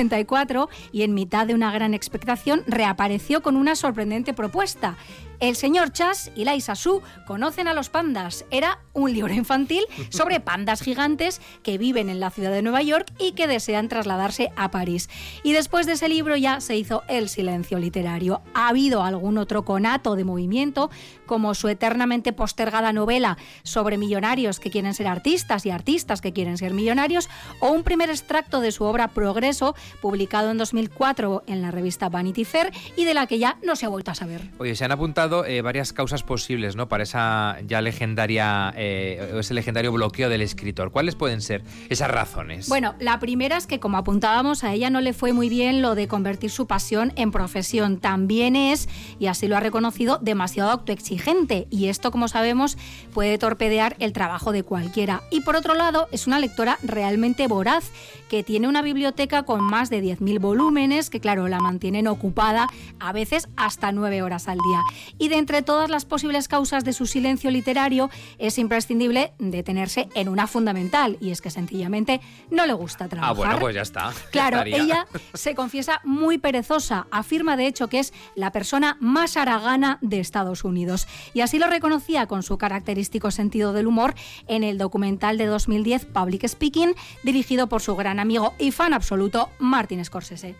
y 0.91 1.03
en 1.03 1.13
mitad 1.13 1.47
de 1.47 1.53
una 1.53 1.71
gran 1.71 1.93
expectación 1.93 2.63
reapareció 2.67 3.41
con 3.41 3.55
una 3.55 3.75
sorprendente 3.75 4.33
propuesta. 4.33 4.97
El 5.41 5.55
señor 5.55 5.91
Chas 5.91 6.31
y 6.35 6.45
Laisa 6.45 6.75
Su 6.75 7.01
conocen 7.25 7.67
a 7.67 7.73
los 7.73 7.89
pandas. 7.89 8.45
Era 8.51 8.77
un 8.93 9.11
libro 9.11 9.33
infantil 9.33 9.83
sobre 10.09 10.39
pandas 10.39 10.83
gigantes 10.83 11.41
que 11.63 11.79
viven 11.79 12.09
en 12.09 12.19
la 12.19 12.29
ciudad 12.29 12.51
de 12.51 12.61
Nueva 12.61 12.83
York 12.83 13.11
y 13.17 13.31
que 13.31 13.47
desean 13.47 13.89
trasladarse 13.89 14.51
a 14.55 14.69
París. 14.69 15.09
Y 15.43 15.53
después 15.53 15.87
de 15.87 15.93
ese 15.93 16.09
libro 16.09 16.37
ya 16.37 16.61
se 16.61 16.77
hizo 16.77 17.01
El 17.07 17.27
silencio 17.27 17.79
literario. 17.79 18.43
Ha 18.53 18.67
habido 18.67 19.01
algún 19.03 19.39
otro 19.39 19.65
conato 19.65 20.15
de 20.15 20.25
movimiento, 20.25 20.91
como 21.25 21.55
su 21.55 21.69
eternamente 21.69 22.33
postergada 22.33 22.93
novela 22.93 23.39
sobre 23.63 23.97
millonarios 23.97 24.59
que 24.59 24.69
quieren 24.69 24.93
ser 24.93 25.07
artistas 25.07 25.65
y 25.65 25.71
artistas 25.71 26.21
que 26.21 26.33
quieren 26.33 26.59
ser 26.59 26.75
millonarios, 26.75 27.29
o 27.61 27.71
un 27.71 27.81
primer 27.81 28.11
extracto 28.11 28.59
de 28.59 28.71
su 28.71 28.83
obra 28.83 29.07
Progreso, 29.07 29.73
publicado 30.01 30.51
en 30.51 30.59
2004 30.59 31.45
en 31.47 31.63
la 31.63 31.71
revista 31.71 32.09
Vanity 32.09 32.45
Fair 32.45 32.71
y 32.95 33.05
de 33.05 33.15
la 33.15 33.25
que 33.25 33.39
ya 33.39 33.57
no 33.63 33.75
se 33.75 33.87
ha 33.87 33.89
vuelto 33.89 34.11
a 34.11 34.15
saber. 34.15 34.41
Oye, 34.59 34.75
se 34.75 34.85
han 34.85 34.91
apuntado 34.91 35.30
eh, 35.45 35.61
varias 35.61 35.93
causas 35.93 36.23
posibles, 36.23 36.75
¿no? 36.75 36.87
Para 36.87 37.03
esa 37.03 37.57
ya 37.65 37.81
legendaria, 37.81 38.73
eh, 38.75 39.35
ese 39.39 39.53
legendario 39.53 39.91
bloqueo 39.91 40.29
del 40.29 40.41
escritor. 40.41 40.91
¿Cuáles 40.91 41.15
pueden 41.15 41.41
ser 41.41 41.63
esas 41.89 42.11
razones? 42.11 42.67
Bueno, 42.67 42.95
la 42.99 43.19
primera 43.19 43.57
es 43.57 43.67
que, 43.67 43.79
como 43.79 43.97
apuntábamos, 43.97 44.63
a 44.63 44.73
ella 44.73 44.89
no 44.89 45.01
le 45.01 45.13
fue 45.13 45.33
muy 45.33 45.49
bien 45.49 45.81
lo 45.81 45.95
de 45.95 46.07
convertir 46.07 46.51
su 46.51 46.67
pasión 46.67 47.13
en 47.15 47.31
profesión. 47.31 47.99
También 47.99 48.55
es, 48.55 48.89
y 49.19 49.27
así 49.27 49.47
lo 49.47 49.57
ha 49.57 49.59
reconocido, 49.59 50.19
demasiado 50.21 50.71
autoexigente. 50.71 51.67
Y 51.69 51.87
esto, 51.87 52.11
como 52.11 52.27
sabemos, 52.27 52.77
puede 53.13 53.37
torpedear 53.37 53.95
el 53.99 54.13
trabajo 54.13 54.51
de 54.51 54.63
cualquiera. 54.63 55.23
Y 55.31 55.41
por 55.41 55.55
otro 55.55 55.73
lado, 55.73 56.07
es 56.11 56.27
una 56.27 56.39
lectora 56.39 56.77
realmente 56.83 57.47
voraz, 57.47 57.91
que 58.29 58.43
tiene 58.43 58.67
una 58.67 58.81
biblioteca 58.81 59.43
con 59.43 59.61
más 59.63 59.89
de 59.89 60.01
10.000 60.01 60.39
volúmenes, 60.39 61.09
que 61.09 61.19
claro, 61.19 61.47
la 61.47 61.59
mantienen 61.59 62.07
ocupada 62.07 62.67
a 62.99 63.11
veces 63.11 63.49
hasta 63.57 63.91
nueve 63.91 64.21
horas 64.21 64.47
al 64.47 64.57
día. 64.57 64.81
Y 65.21 65.27
de 65.27 65.37
entre 65.37 65.61
todas 65.61 65.91
las 65.91 66.03
posibles 66.03 66.47
causas 66.47 66.83
de 66.83 66.93
su 66.93 67.05
silencio 67.05 67.51
literario, 67.51 68.09
es 68.39 68.57
imprescindible 68.57 69.33
detenerse 69.37 70.09
en 70.15 70.29
una 70.29 70.47
fundamental, 70.47 71.19
y 71.21 71.29
es 71.29 71.41
que 71.41 71.51
sencillamente 71.51 72.21
no 72.49 72.65
le 72.65 72.73
gusta 72.73 73.07
trabajar. 73.07 73.35
Ah, 73.35 73.37
bueno, 73.37 73.59
pues 73.59 73.75
ya 73.75 73.83
está. 73.83 74.11
Claro, 74.31 74.63
ella 74.65 75.05
se 75.35 75.53
confiesa 75.53 76.01
muy 76.03 76.39
perezosa, 76.39 77.05
afirma 77.11 77.55
de 77.55 77.67
hecho 77.67 77.87
que 77.87 77.99
es 77.99 78.13
la 78.33 78.51
persona 78.51 78.97
más 78.99 79.37
aragana 79.37 79.99
de 80.01 80.19
Estados 80.19 80.63
Unidos. 80.63 81.07
Y 81.35 81.41
así 81.41 81.59
lo 81.59 81.67
reconocía 81.67 82.25
con 82.25 82.41
su 82.41 82.57
característico 82.57 83.29
sentido 83.29 83.73
del 83.73 83.85
humor 83.85 84.15
en 84.47 84.63
el 84.63 84.79
documental 84.79 85.37
de 85.37 85.45
2010 85.45 86.05
Public 86.05 86.47
Speaking, 86.47 86.95
dirigido 87.21 87.67
por 87.67 87.83
su 87.83 87.95
gran 87.95 88.19
amigo 88.19 88.55
y 88.57 88.71
fan 88.71 88.91
absoluto 88.91 89.51
Martin 89.59 90.03
Scorsese. 90.03 90.55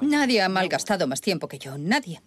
Nadie 0.00 0.42
ha 0.42 0.48
malgastado 0.48 1.06
más 1.06 1.20
tiempo 1.20 1.46
que 1.46 1.60
yo, 1.60 1.78
nadie. 1.78 2.20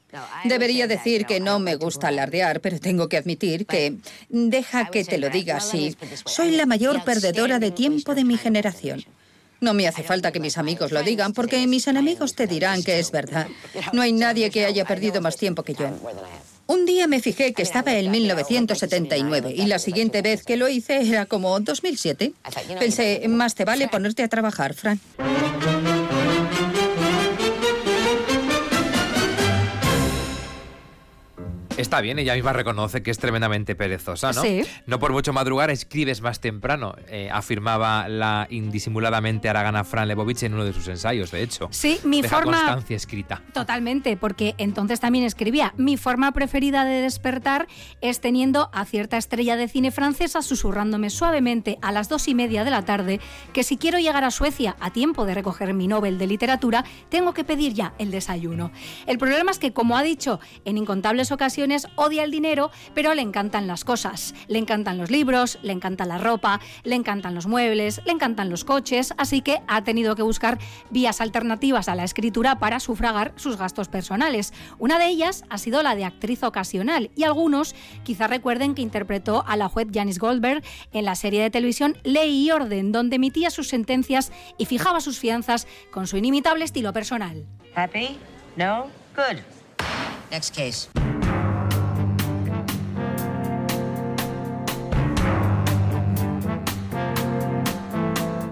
Debería 0.69 0.85
decir 0.85 1.25
que 1.25 1.39
no 1.39 1.57
me 1.57 1.77
gusta 1.77 2.09
alardear, 2.09 2.61
pero 2.61 2.79
tengo 2.79 3.09
que 3.09 3.17
admitir 3.17 3.65
que, 3.65 3.95
deja 4.29 4.91
que 4.91 5.03
te 5.03 5.17
lo 5.17 5.31
diga 5.31 5.57
así, 5.57 5.97
soy 6.25 6.51
la 6.51 6.67
mayor 6.67 7.03
perdedora 7.03 7.57
de 7.57 7.71
tiempo 7.71 8.13
de 8.13 8.23
mi 8.23 8.38
generación. 8.38 9.03
No 9.61 9.73
me 9.73 9.88
hace 9.88 10.03
falta 10.03 10.31
que 10.31 10.39
mis 10.39 10.59
amigos 10.59 10.91
lo 10.91 11.01
digan, 11.01 11.33
porque 11.33 11.65
mis 11.65 11.88
enemigos 11.88 12.35
te 12.35 12.45
dirán 12.45 12.83
que 12.83 12.99
es 12.99 13.09
verdad. 13.09 13.47
No 13.93 14.03
hay 14.03 14.13
nadie 14.13 14.51
que 14.51 14.63
haya 14.63 14.85
perdido 14.85 15.21
más 15.21 15.38
tiempo 15.38 15.63
que 15.63 15.73
yo. 15.73 15.89
Un 16.67 16.85
día 16.85 17.07
me 17.07 17.19
fijé 17.19 17.51
que 17.55 17.63
estaba 17.63 17.95
en 17.95 18.11
1979 18.11 19.51
y 19.55 19.65
la 19.65 19.79
siguiente 19.79 20.21
vez 20.21 20.43
que 20.43 20.55
lo 20.55 20.69
hice 20.69 21.01
era 21.01 21.25
como 21.25 21.59
2007. 21.59 22.33
Pensé, 22.77 23.27
más 23.27 23.55
te 23.55 23.65
vale 23.65 23.88
ponerte 23.88 24.21
a 24.21 24.27
trabajar, 24.27 24.75
Fran. 24.75 24.99
Está 31.79 32.01
bien, 32.01 32.19
ella 32.19 32.36
misma 32.36 32.51
reconoce 32.51 33.01
que 33.01 33.09
es 33.09 33.19
tremendamente 33.19 33.74
perezosa, 33.74 34.33
¿no? 34.33 34.41
Sí. 34.41 34.63
No 34.86 35.00
por 35.00 35.13
mucho 35.13 35.31
madrugar 35.31 35.69
escribes 35.69 36.21
más 36.21 36.41
temprano, 36.41 36.95
eh, 37.07 37.29
afirmaba 37.31 38.09
la 38.09 38.48
indisimuladamente 38.50 39.48
aragana 39.48 39.83
Fran 39.83 40.07
Lebovich 40.07 40.43
en 40.43 40.55
uno 40.55 40.65
de 40.65 40.74
sus 40.74 40.88
ensayos, 40.89 41.31
de 41.31 41.41
hecho. 41.41 41.69
Sí, 41.71 42.00
mi 42.03 42.21
Deja 42.21 42.36
forma... 42.36 42.57
constancia 42.57 42.98
escrita. 42.98 43.41
Totalmente, 43.53 44.17
porque 44.17 44.55
entonces 44.57 45.00
también 45.00 45.24
escribía, 45.24 45.74
mi 45.77 45.95
forma 45.95 46.33
preferida 46.33 46.83
de 46.83 47.01
despertar 47.01 47.67
es 48.01 48.19
teniendo 48.19 48.69
a 48.74 48.83
cierta 48.86 49.17
estrella 49.17 49.55
de 49.55 49.67
cine 49.69 49.91
francesa 49.91 50.41
susurrándome 50.41 51.09
suavemente 51.09 51.77
a 51.81 51.91
las 51.91 52.09
dos 52.09 52.27
y 52.27 52.36
media 52.36 52.63
de 52.63 52.71
la 52.71 52.83
tarde 52.83 53.21
que 53.53 53.63
si 53.63 53.77
quiero 53.77 54.00
llegar 54.00 54.24
a 54.24 54.31
Suecia 54.31 54.75
a 54.79 54.91
tiempo 54.91 55.25
de 55.25 55.33
recoger 55.33 55.74
mi 55.74 55.88
Nobel 55.88 56.17
de 56.17 56.27
Literatura, 56.27 56.83
tengo 57.09 57.33
que 57.33 57.43
pedir 57.43 57.74
ya 57.74 57.93
el 58.00 58.12
desayuno. 58.12 58.71
El 59.07 59.17
problema 59.17 59.51
es 59.51 59.59
que, 59.59 59.71
como 59.71 59.98
ha 59.98 60.03
dicho 60.03 60.39
en 60.65 60.77
incontables 60.77 61.31
odia 61.95 62.23
el 62.23 62.31
dinero, 62.31 62.71
pero 62.93 63.13
le 63.13 63.21
encantan 63.21 63.67
las 63.67 63.83
cosas. 63.83 64.33
Le 64.47 64.59
encantan 64.59 64.97
los 64.97 65.11
libros, 65.11 65.59
le 65.61 65.73
encanta 65.73 66.05
la 66.05 66.17
ropa, 66.17 66.59
le 66.83 66.95
encantan 66.95 67.35
los 67.35 67.47
muebles, 67.47 68.01
le 68.05 68.11
encantan 68.11 68.49
los 68.49 68.65
coches, 68.65 69.13
así 69.17 69.41
que 69.41 69.61
ha 69.67 69.83
tenido 69.83 70.15
que 70.15 70.23
buscar 70.23 70.57
vías 70.89 71.21
alternativas 71.21 71.88
a 71.89 71.95
la 71.95 72.03
escritura 72.03 72.59
para 72.59 72.79
sufragar 72.79 73.33
sus 73.35 73.57
gastos 73.57 73.88
personales. 73.88 74.53
Una 74.79 74.97
de 74.97 75.07
ellas 75.07 75.43
ha 75.49 75.57
sido 75.57 75.83
la 75.83 75.95
de 75.95 76.05
actriz 76.05 76.43
ocasional 76.43 77.11
y 77.15 77.23
algunos 77.23 77.75
quizá 78.03 78.27
recuerden 78.27 78.75
que 78.75 78.81
interpretó 78.81 79.43
a 79.47 79.55
la 79.55 79.69
juez 79.69 79.88
Janice 79.93 80.19
Goldberg 80.19 80.63
en 80.91 81.05
la 81.05 81.15
serie 81.15 81.41
de 81.41 81.49
televisión 81.49 81.97
Ley 82.03 82.45
y 82.45 82.51
Orden, 82.51 82.91
donde 82.91 83.17
emitía 83.17 83.49
sus 83.49 83.67
sentencias 83.67 84.31
y 84.57 84.65
fijaba 84.65 85.01
sus 85.01 85.19
fianzas 85.19 85.67
con 85.91 86.07
su 86.07 86.17
inimitable 86.17 86.65
estilo 86.65 86.93
personal. 86.93 87.45
Happy? 87.75 88.17
No? 88.55 88.88
Good. 89.15 89.41
Next 90.31 90.55
case. 90.55 90.89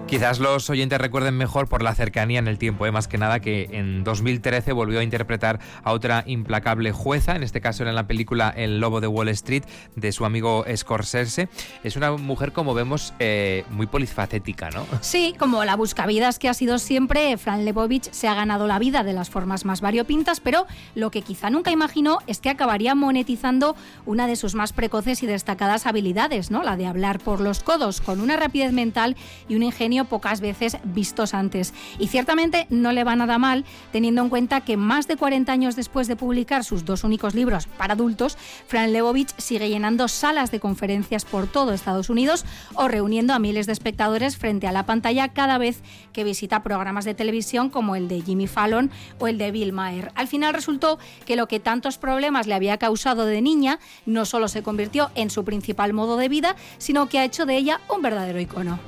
Quizás 0.08 0.40
los 0.40 0.70
oyentes 0.70 1.00
recuerden 1.02 1.36
mejor 1.36 1.68
por 1.68 1.84
la 1.84 1.94
cercanía 1.94 2.40
en 2.40 2.48
el 2.48 2.58
tiempo, 2.58 2.86
¿eh? 2.86 2.94
más 2.94 3.10
que 3.10 3.18
nada 3.18 3.42
que 3.42 3.68
en 3.74 4.06
2013 4.06 4.72
volvió 4.72 5.02
a 5.02 5.04
interpretar 5.04 5.60
a 5.84 5.92
otra 5.92 6.24
implacable 6.26 6.94
jueza, 6.94 7.36
en 7.36 7.44
este 7.44 7.60
caso 7.60 7.84
era 7.84 7.90
en 7.90 7.98
la 7.98 8.08
película 8.08 8.54
El 8.56 8.80
Lobo 8.80 9.02
de 9.02 9.08
Wall 9.08 9.28
Street 9.28 9.64
de 9.98 10.14
su 10.14 10.24
amigo 10.24 10.64
Scorsese. 10.74 11.50
Es 11.84 11.98
una 11.98 12.14
mujer, 12.14 12.54
como 12.54 12.74
vemos, 12.74 13.14
eh, 13.20 13.66
muy 13.70 13.86
polifacética, 13.86 14.70
¿no? 14.70 14.86
Sí, 15.02 15.36
como 15.38 15.66
la 15.66 15.76
buscavidas 15.76 16.40
que 16.40 16.48
ha 16.48 16.54
sido 16.54 16.80
siempre, 16.80 17.36
Fran 17.38 17.66
Lebovich 17.66 18.10
se 18.12 18.30
ha 18.30 18.34
ganado 18.34 18.66
la 18.66 18.80
vida 18.80 19.04
de 19.04 19.12
las 19.12 19.30
formas 19.30 19.66
más 19.66 19.82
variopintas, 19.82 20.40
pero 20.40 20.68
lo 20.96 21.12
que 21.12 21.22
quizá 21.22 21.50
nunca 21.50 21.72
imaginó 21.72 22.20
es 22.28 22.40
que 22.40 22.50
acabaría 22.50 22.96
monetizando 22.96 23.76
una 24.06 24.26
de 24.26 24.38
sus 24.38 24.56
más 24.56 24.72
precoces 24.72 25.22
y 25.22 25.28
destacadas 25.28 25.86
habilidades, 25.86 26.50
¿no? 26.50 26.64
La 26.64 26.78
de 26.78 26.86
hablar 26.88 27.20
por 27.20 27.42
los 27.42 27.62
codos 27.62 28.00
con 28.00 28.22
una 28.22 28.38
rapidez 28.38 28.72
mental 28.72 29.18
y 29.50 29.56
un 29.56 29.64
ingenio 29.64 29.97
pocas 30.06 30.42
veces 30.42 30.78
vistos 30.84 31.34
antes. 31.34 31.74
Y 32.00 32.08
ciertamente 32.08 32.68
no 32.70 32.92
le 32.92 33.04
va 33.04 33.16
nada 33.16 33.38
mal, 33.38 33.66
teniendo 33.92 34.22
en 34.22 34.30
cuenta 34.30 34.62
que 34.62 34.78
más 34.78 35.08
de 35.08 35.18
40 35.18 35.52
años 35.52 35.76
después 35.76 36.08
de 36.08 36.16
publicar 36.16 36.64
sus 36.64 36.86
dos 36.86 37.04
únicos 37.04 37.36
libros 37.36 37.68
para 37.68 37.94
adultos, 37.94 38.38
Fran 38.68 38.94
Lebovich 38.94 39.34
sigue 39.38 39.70
llenando 39.70 40.08
salas 40.08 40.52
de 40.52 40.60
conferencias 40.60 41.26
por 41.26 41.48
todo 41.48 41.74
Estados 41.74 42.10
Unidos 42.10 42.46
o 42.74 42.88
reuniendo 42.88 43.34
a 43.34 43.40
miles 43.40 43.66
de 43.66 43.74
espectadores 43.74 44.38
frente 44.38 44.68
a 44.68 44.72
la 44.72 44.86
pantalla 44.86 45.30
cada 45.30 45.58
vez 45.58 45.82
que 46.14 46.24
visita 46.24 46.64
programas 46.64 47.06
de 47.06 47.14
televisión 47.14 47.70
como 47.70 47.96
el 47.96 48.08
de 48.08 48.22
Jimmy 48.22 48.48
Fallon 48.48 48.92
o 49.20 49.28
el 49.28 49.38
de 49.38 49.52
Bill 49.52 49.74
Maher. 49.74 50.12
Al 50.16 50.28
final 50.28 50.54
resultó 50.54 51.00
que 51.26 51.36
lo 51.36 51.48
que 51.48 51.60
tantos 51.60 51.98
problemas 51.98 52.48
le 52.48 52.54
había 52.54 52.78
causado 52.78 53.26
de 53.26 53.42
niña 53.42 53.80
no 54.06 54.26
solo 54.26 54.48
se 54.48 54.64
convirtió 54.64 55.12
en 55.16 55.30
su 55.30 55.44
principal 55.44 55.94
modo 55.94 56.18
de 56.18 56.30
vida, 56.30 56.56
sino 56.78 57.10
que 57.10 57.20
ha 57.20 57.26
hecho 57.26 57.46
de 57.46 57.58
ella 57.58 57.82
un 57.94 58.02
verdadero 58.02 58.40
icono. 58.40 58.80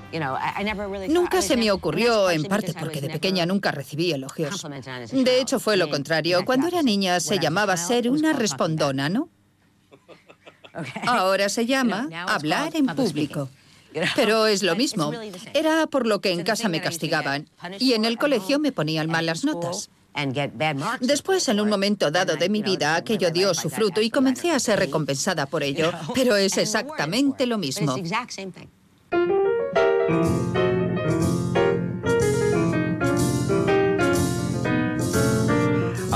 Nunca 1.08 1.42
se 1.42 1.58
me 1.58 1.72
ocurrió, 1.72 2.30
en 2.30 2.44
parte 2.44 2.74
porque 2.74 3.02
de 3.02 3.10
pequeña 3.10 3.46
nunca 3.46 3.72
recibí 3.72 4.12
elogios. 4.12 4.66
De 5.12 5.40
hecho, 5.40 5.60
fue 5.60 5.78
lo 5.78 5.90
contrario. 5.90 6.44
Cuando 6.46 6.68
era 6.68 6.82
niña 6.82 7.20
se 7.20 7.40
llamaba 7.40 7.78
ser 7.78 8.10
una 8.10 8.34
respondona, 8.34 9.10
¿no? 9.10 9.30
Ahora 11.08 11.50
se 11.50 11.66
llama 11.66 12.08
hablar 12.28 12.76
en 12.76 12.88
público. 12.88 13.50
Pero 14.16 14.46
es 14.46 14.64
lo 14.64 14.76
mismo. 14.76 15.12
Era 15.54 15.88
por 15.88 16.06
lo 16.06 16.22
que 16.22 16.32
en 16.32 16.44
casa 16.44 16.70
me 16.70 16.82
castigaban 16.82 17.50
y 17.80 17.94
en 17.94 18.06
el 18.06 18.18
colegio 18.18 18.60
me 18.60 18.72
ponían 18.72 19.08
malas 19.08 19.44
notas. 19.44 19.90
Después, 21.00 21.48
en 21.48 21.60
un 21.60 21.70
momento 21.70 22.12
dado 22.12 22.36
de 22.36 22.50
mi 22.50 22.62
vida, 22.62 22.96
aquello 22.96 23.32
dio 23.32 23.54
su 23.54 23.70
fruto 23.70 24.02
y 24.02 24.10
comencé 24.10 24.52
a 24.52 24.60
ser 24.60 24.80
recompensada 24.80 25.46
por 25.46 25.64
ello. 25.64 25.92
Pero 26.14 26.36
es 26.36 26.58
exactamente 26.58 27.46
lo 27.46 27.58
mismo. 27.58 27.96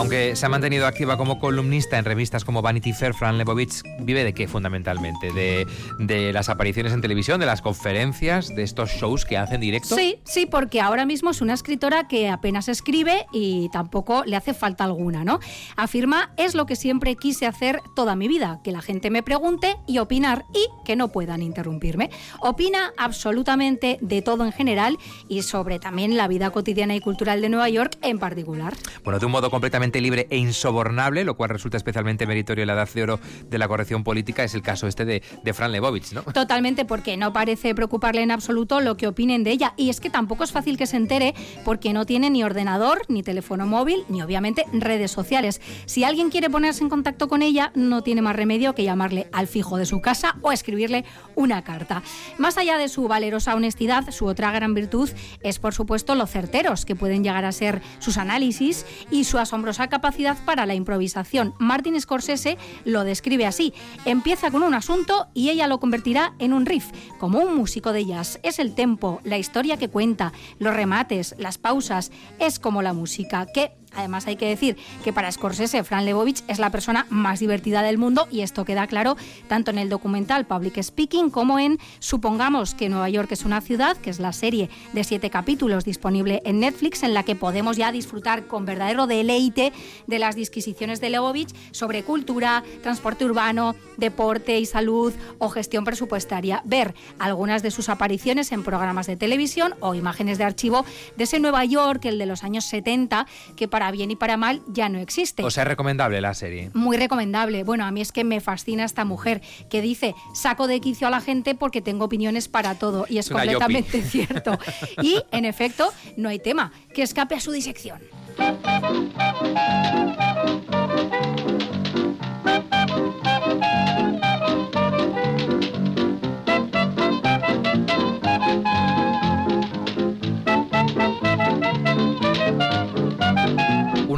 Aunque 0.04 0.36
se 0.36 0.46
ha 0.46 0.50
mantenido 0.50 0.86
activa 0.86 1.16
como 1.16 1.40
columnista 1.40 1.98
en 1.98 2.04
revistas 2.04 2.44
como 2.44 2.62
Vanity 2.62 2.92
Fair, 2.92 3.14
Fran 3.14 3.38
Lebovich 3.38 3.84
vive 4.00 4.26
de 4.26 4.34
qué 4.34 4.50
fundamentalmente? 4.50 5.32
De, 5.32 5.66
de, 5.98 6.34
las 6.34 6.50
apariciones 6.50 6.92
en 6.92 7.00
televisión, 7.00 7.40
de 7.40 7.46
las 7.46 7.62
conferencias, 7.62 8.50
de 8.54 8.64
estos 8.64 8.90
shows 8.90 9.24
que 9.24 9.38
hacen 9.38 9.62
directo. 9.62 9.96
Sí, 9.96 10.20
sí, 10.26 10.46
porque 10.46 10.82
ahora 10.82 11.06
mismo 11.06 11.30
es 11.30 11.40
una 11.40 11.54
escritora 11.54 12.10
que 12.10 12.28
apenas 12.28 12.68
escribe 12.68 13.28
y 13.32 13.70
tampoco 13.70 14.26
le 14.26 14.36
hace 14.36 14.54
falta 14.54 14.84
alguna, 14.84 15.24
¿no? 15.24 15.40
Afirma, 15.78 16.34
es 16.36 16.54
lo 16.54 16.66
que 16.66 16.76
siempre 16.76 17.16
quise 17.16 17.46
hacer 17.46 17.80
toda 17.96 18.18
mi 18.18 18.28
vida, 18.28 18.60
que 18.62 18.74
la 18.74 18.82
gente 18.82 19.10
me 19.10 19.24
pregunte 19.24 19.78
y 19.88 20.00
opinar 20.00 20.44
y 20.54 20.68
que 20.84 20.98
no 20.98 21.14
puedan 21.14 21.42
interrumpirme. 21.42 22.10
Opina 22.42 22.92
absolutamente 22.98 24.00
de 24.02 24.22
todo 24.22 24.44
en 24.44 24.52
general 24.52 24.98
y 25.30 25.44
sobre 25.44 25.80
también 25.80 26.18
la 26.18 26.28
vida 26.28 26.50
cotidiana 26.50 26.94
y 26.94 27.00
cultural 27.00 27.40
de 27.40 27.48
Nueva 27.48 27.70
York 27.70 27.98
en 28.02 28.20
particular. 28.20 28.74
Bueno, 29.06 29.18
de 29.18 29.26
un 29.28 29.32
modo 29.32 29.50
completamente 29.50 29.93
libre 30.02 30.28
e 30.30 30.38
insobornable, 30.38 31.24
lo 31.24 31.36
cual 31.36 31.50
resulta 31.50 31.78
especialmente 31.78 32.26
meritorio 32.28 32.64
en 32.64 32.68
la 32.68 32.74
edad 32.74 32.90
de 32.94 33.04
oro 33.04 33.20
de 33.50 33.58
la 33.58 33.68
corrección 33.68 34.04
política, 34.04 34.44
es 34.44 34.54
el 34.54 34.62
caso 34.62 34.88
este 34.88 35.06
de, 35.06 35.24
de 35.44 35.54
Fran 35.54 35.72
Lebovich, 35.72 36.12
¿no? 36.14 36.24
Totalmente, 36.24 36.86
porque 36.86 37.18
no 37.18 37.34
parece 37.34 37.76
preocuparle 37.76 38.22
en 38.22 38.32
absoluto 38.32 38.82
lo 38.82 38.98
que 38.98 39.08
opinen 39.08 39.44
de 39.44 39.52
ella. 39.52 39.74
Y 39.78 39.90
es 39.90 40.00
que 40.00 40.10
tampoco 40.10 40.44
es 40.44 40.52
fácil 40.52 40.78
que 40.78 40.88
se 40.88 40.98
entere 40.98 41.34
porque 41.66 41.94
no 41.94 42.06
tiene 42.06 42.30
ni 42.30 42.44
ordenador, 42.44 43.02
ni 43.08 43.24
teléfono 43.24 43.66
móvil, 43.66 44.04
ni 44.10 44.22
obviamente 44.22 44.66
redes 44.74 45.12
sociales. 45.12 45.62
Si 45.86 46.04
alguien 46.04 46.30
quiere 46.30 46.50
ponerse 46.50 46.84
en 46.84 46.90
contacto 46.90 47.28
con 47.28 47.42
ella, 47.42 47.72
no 47.76 48.04
tiene 48.04 48.22
más 48.22 48.36
remedio 48.36 48.76
que 48.76 48.84
llamarle 48.84 49.28
al 49.32 49.48
fijo 49.48 49.78
de 49.78 49.86
su 49.86 50.02
casa 50.02 50.36
o 50.42 50.52
escribirle 50.52 51.06
una 51.36 51.64
carta. 51.64 52.04
Más 52.38 52.58
allá 52.58 52.78
de 52.78 52.90
su 52.90 53.08
valerosa 53.08 53.56
honestidad, 53.56 54.10
su 54.12 54.26
otra 54.26 54.52
gran 54.52 54.74
virtud 54.74 55.10
es, 55.42 55.60
por 55.60 55.74
supuesto, 55.74 56.16
lo 56.16 56.28
certeros 56.28 56.86
que 56.86 56.96
pueden 56.96 57.24
llegar 57.24 57.46
a 57.46 57.52
ser 57.52 57.82
sus 58.00 58.18
análisis 58.18 58.86
y 59.12 59.24
su 59.24 59.38
asombrosa 59.74 59.90
capacidad 59.90 60.38
para 60.46 60.66
la 60.66 60.76
improvisación. 60.76 61.54
Martin 61.60 62.00
Scorsese 62.00 62.58
lo 62.86 63.04
describe 63.04 63.46
así. 63.46 63.74
Empieza 64.06 64.52
con 64.52 64.64
un 64.64 64.74
asunto 64.74 65.28
y 65.34 65.50
ella 65.50 65.68
lo 65.68 65.80
convertirá 65.80 66.34
en 66.40 66.54
un 66.54 66.66
riff, 66.66 66.92
como 67.20 67.40
un 67.40 67.56
músico 67.56 67.92
de 67.92 68.06
jazz. 68.06 68.40
Es 68.44 68.60
el 68.60 68.76
tempo, 68.76 69.20
la 69.24 69.38
historia 69.38 69.78
que 69.78 69.90
cuenta, 69.90 70.32
los 70.60 70.76
remates, 70.76 71.36
las 71.38 71.58
pausas. 71.58 72.12
Es 72.40 72.60
como 72.60 72.82
la 72.82 72.94
música, 72.94 73.46
que 73.46 73.76
Además, 73.96 74.28
hay 74.28 74.36
que 74.36 74.48
decir 74.48 74.78
que 75.04 75.14
para 75.14 75.32
Scorsese, 75.32 75.84
Fran 75.84 76.06
Lebovich 76.06 76.44
es 76.48 76.60
la 76.60 76.70
persona 76.70 77.06
más 77.10 77.40
divertida 77.40 77.82
del 77.82 77.98
mundo 77.98 78.28
y 78.32 78.42
esto 78.42 78.66
queda 78.66 78.88
claro 78.88 79.18
tanto 79.48 79.72
en 79.72 79.78
el 79.78 79.90
documental 79.90 80.46
Public 80.46 80.82
Speaking 80.82 81.30
como 81.30 81.60
en 81.60 81.80
Supongamos 82.00 82.76
que 82.76 82.90
Nueva 82.90 83.10
York 83.10 83.32
es 83.32 83.46
una 83.46 83.62
ciudad, 83.62 83.98
que 83.98 84.10
es 84.10 84.20
la 84.20 84.34
serie 84.34 84.70
de 84.94 85.04
siete 85.04 85.30
capítulos 85.30 85.86
disponible 85.86 86.42
en 86.46 86.60
Netflix, 86.60 87.04
en 87.04 87.14
la 87.14 87.24
que 87.24 87.36
podemos 87.36 87.78
ya 87.78 87.92
disfrutar 87.92 88.48
con 88.48 88.66
verdadero 88.66 89.08
deleite 89.08 89.74
de 90.08 90.20
las 90.20 90.36
disquisiciones 90.36 91.02
de 91.02 91.10
Lebovich 91.10 91.54
sobre 91.72 92.04
cultura, 92.04 92.64
transporte 92.82 93.26
urbano, 93.26 93.76
deporte 93.98 94.60
y 94.60 94.66
salud 94.66 95.14
o 95.38 95.50
gestión 95.50 95.84
presupuestaria. 95.84 96.62
Ver 96.66 96.94
algunas 97.20 97.64
de 97.64 97.72
sus 97.72 97.90
apariciones 97.90 98.52
en 98.52 98.64
programas 98.64 99.08
de 99.08 99.18
televisión 99.18 99.76
o 99.80 99.96
imágenes 99.96 100.38
de 100.38 100.44
archivo 100.44 100.86
de 101.16 101.24
ese 101.24 101.40
Nueva 101.40 101.66
York, 101.66 102.06
el 102.06 102.18
de 102.18 102.26
los 102.26 102.44
años 102.44 102.66
70, 102.66 103.28
que 103.56 103.68
para 103.68 103.83
bien 103.92 104.12
y 104.12 104.16
para 104.16 104.38
mal 104.38 104.62
ya 104.68 104.90
no 104.90 105.00
existe. 105.00 105.44
O 105.44 105.52
sea, 105.52 105.64
recomendable 105.64 106.22
la 106.22 106.34
serie. 106.34 106.72
Muy 106.74 106.98
recomendable. 106.98 107.64
Bueno, 107.64 107.86
a 107.86 107.92
mí 107.92 108.02
es 108.02 108.12
que 108.12 108.24
me 108.24 108.42
fascina 108.42 108.84
esta 108.84 109.06
mujer 109.06 109.42
que 109.70 109.82
dice, 109.82 110.16
saco 110.34 110.68
de 110.68 110.80
quicio 110.80 111.08
a 111.08 111.10
la 111.10 111.22
gente 111.22 111.56
porque 111.56 111.82
tengo 111.82 112.06
opiniones 112.06 112.48
para 112.48 112.76
todo. 112.76 113.06
Y 113.10 113.18
es, 113.18 113.30
completamente 113.30 114.02
cierto. 114.04 114.58
Y, 115.02 115.22
en 115.32 115.46
efecto, 115.46 115.92
no 116.18 116.30
hay 116.30 116.40
tema 116.40 116.72
que 116.94 117.04
escape 117.04 117.36
a 117.36 117.40
su 117.40 117.52
disección. 117.52 118.00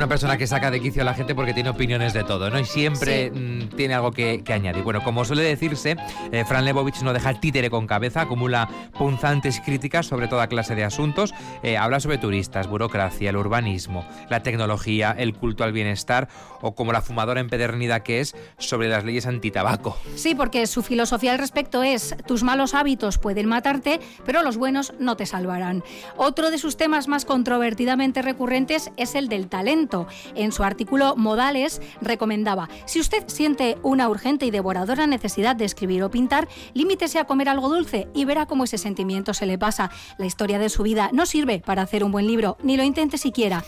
Una 0.05 0.09
persona 0.09 0.37
que 0.37 0.45
saca 0.45 0.69
de 0.69 0.79
quicio 0.79 1.01
a 1.01 1.05
la 1.05 1.15
gente 1.15 1.33
porque 1.33 1.51
tiene 1.51 1.71
opiniones 1.71 2.13
de 2.13 2.23
todo, 2.23 2.51
¿no? 2.51 2.59
Y 2.59 2.65
siempre 2.65 3.31
mm, 3.31 3.69
tiene 3.75 3.95
algo 3.95 4.11
que, 4.11 4.43
añadir. 4.53 4.83
Bueno, 4.83 5.03
como 5.03 5.25
suele 5.25 5.41
decirse, 5.41 5.95
eh, 6.31 6.45
Fran 6.45 6.63
Lebovich 6.63 7.01
no 7.01 7.11
deja 7.11 7.33
títere 7.39 7.71
con 7.71 7.87
cabeza, 7.87 8.21
acumula 8.21 8.69
punzantes 8.99 9.59
críticas 9.61 10.05
sobre 10.05 10.27
toda 10.27 10.45
clase 10.45 10.75
de 10.75 10.83
asuntos. 10.83 11.33
Eh, 11.63 11.75
habla 11.75 11.99
sobre 11.99 12.19
turistas, 12.19 12.67
burocracia, 12.67 13.31
el 13.31 13.35
urbanismo, 13.35 14.05
la 14.29 14.43
tecnología, 14.43 15.15
el 15.17 15.33
culto 15.33 15.63
al 15.63 15.73
bienestar 15.73 16.27
o 16.61 16.75
como 16.75 16.93
la 16.93 17.01
fumadora 17.01 17.41
empedernida 17.41 18.03
que 18.03 18.19
es 18.19 18.35
sobre 18.59 18.87
las 18.87 19.05
leyes 19.05 19.25
antitabaco. 19.25 19.97
Sí, 20.13 20.35
porque 20.35 20.67
su 20.67 20.83
filosofía 20.83 21.31
al 21.31 21.39
respecto 21.39 21.81
es 21.81 22.15
tus 22.27 22.43
malos 22.43 22.75
hábitos 22.75 23.17
pueden 23.17 23.47
matarte, 23.47 23.99
pero 24.23 24.43
los 24.43 24.57
buenos 24.57 24.93
no 24.99 25.17
te 25.17 25.25
salvarán. 25.25 25.83
Otro 26.15 26.51
de 26.51 26.59
sus 26.59 26.77
temas 26.77 27.07
más 27.07 27.25
controvertidamente 27.25 28.21
recurrentes 28.21 28.91
es 28.97 29.15
el 29.15 29.29
del 29.29 29.47
talento 29.47 29.94
en 30.35 30.51
su 30.51 30.63
artículo 30.63 31.15
Modales 31.15 31.81
recomendaba, 32.01 32.69
si 32.85 32.99
usted 32.99 33.23
siente 33.27 33.77
una 33.83 34.09
urgente 34.09 34.45
y 34.45 34.51
devoradora 34.51 35.07
necesidad 35.07 35.55
de 35.55 35.65
escribir 35.65 36.03
o 36.03 36.11
pintar, 36.11 36.47
limítese 36.73 37.19
a 37.19 37.25
comer 37.25 37.49
algo 37.49 37.69
dulce 37.69 38.07
y 38.13 38.25
verá 38.25 38.45
cómo 38.45 38.65
ese 38.65 38.77
sentimiento 38.77 39.33
se 39.33 39.45
le 39.45 39.57
pasa. 39.57 39.91
La 40.17 40.25
historia 40.25 40.59
de 40.59 40.69
su 40.69 40.83
vida 40.83 41.09
no 41.13 41.25
sirve 41.25 41.59
para 41.59 41.83
hacer 41.83 42.03
un 42.03 42.11
buen 42.11 42.27
libro, 42.27 42.57
ni 42.63 42.77
lo 42.77 42.83
intente 42.83 43.17
siquiera. 43.17 43.63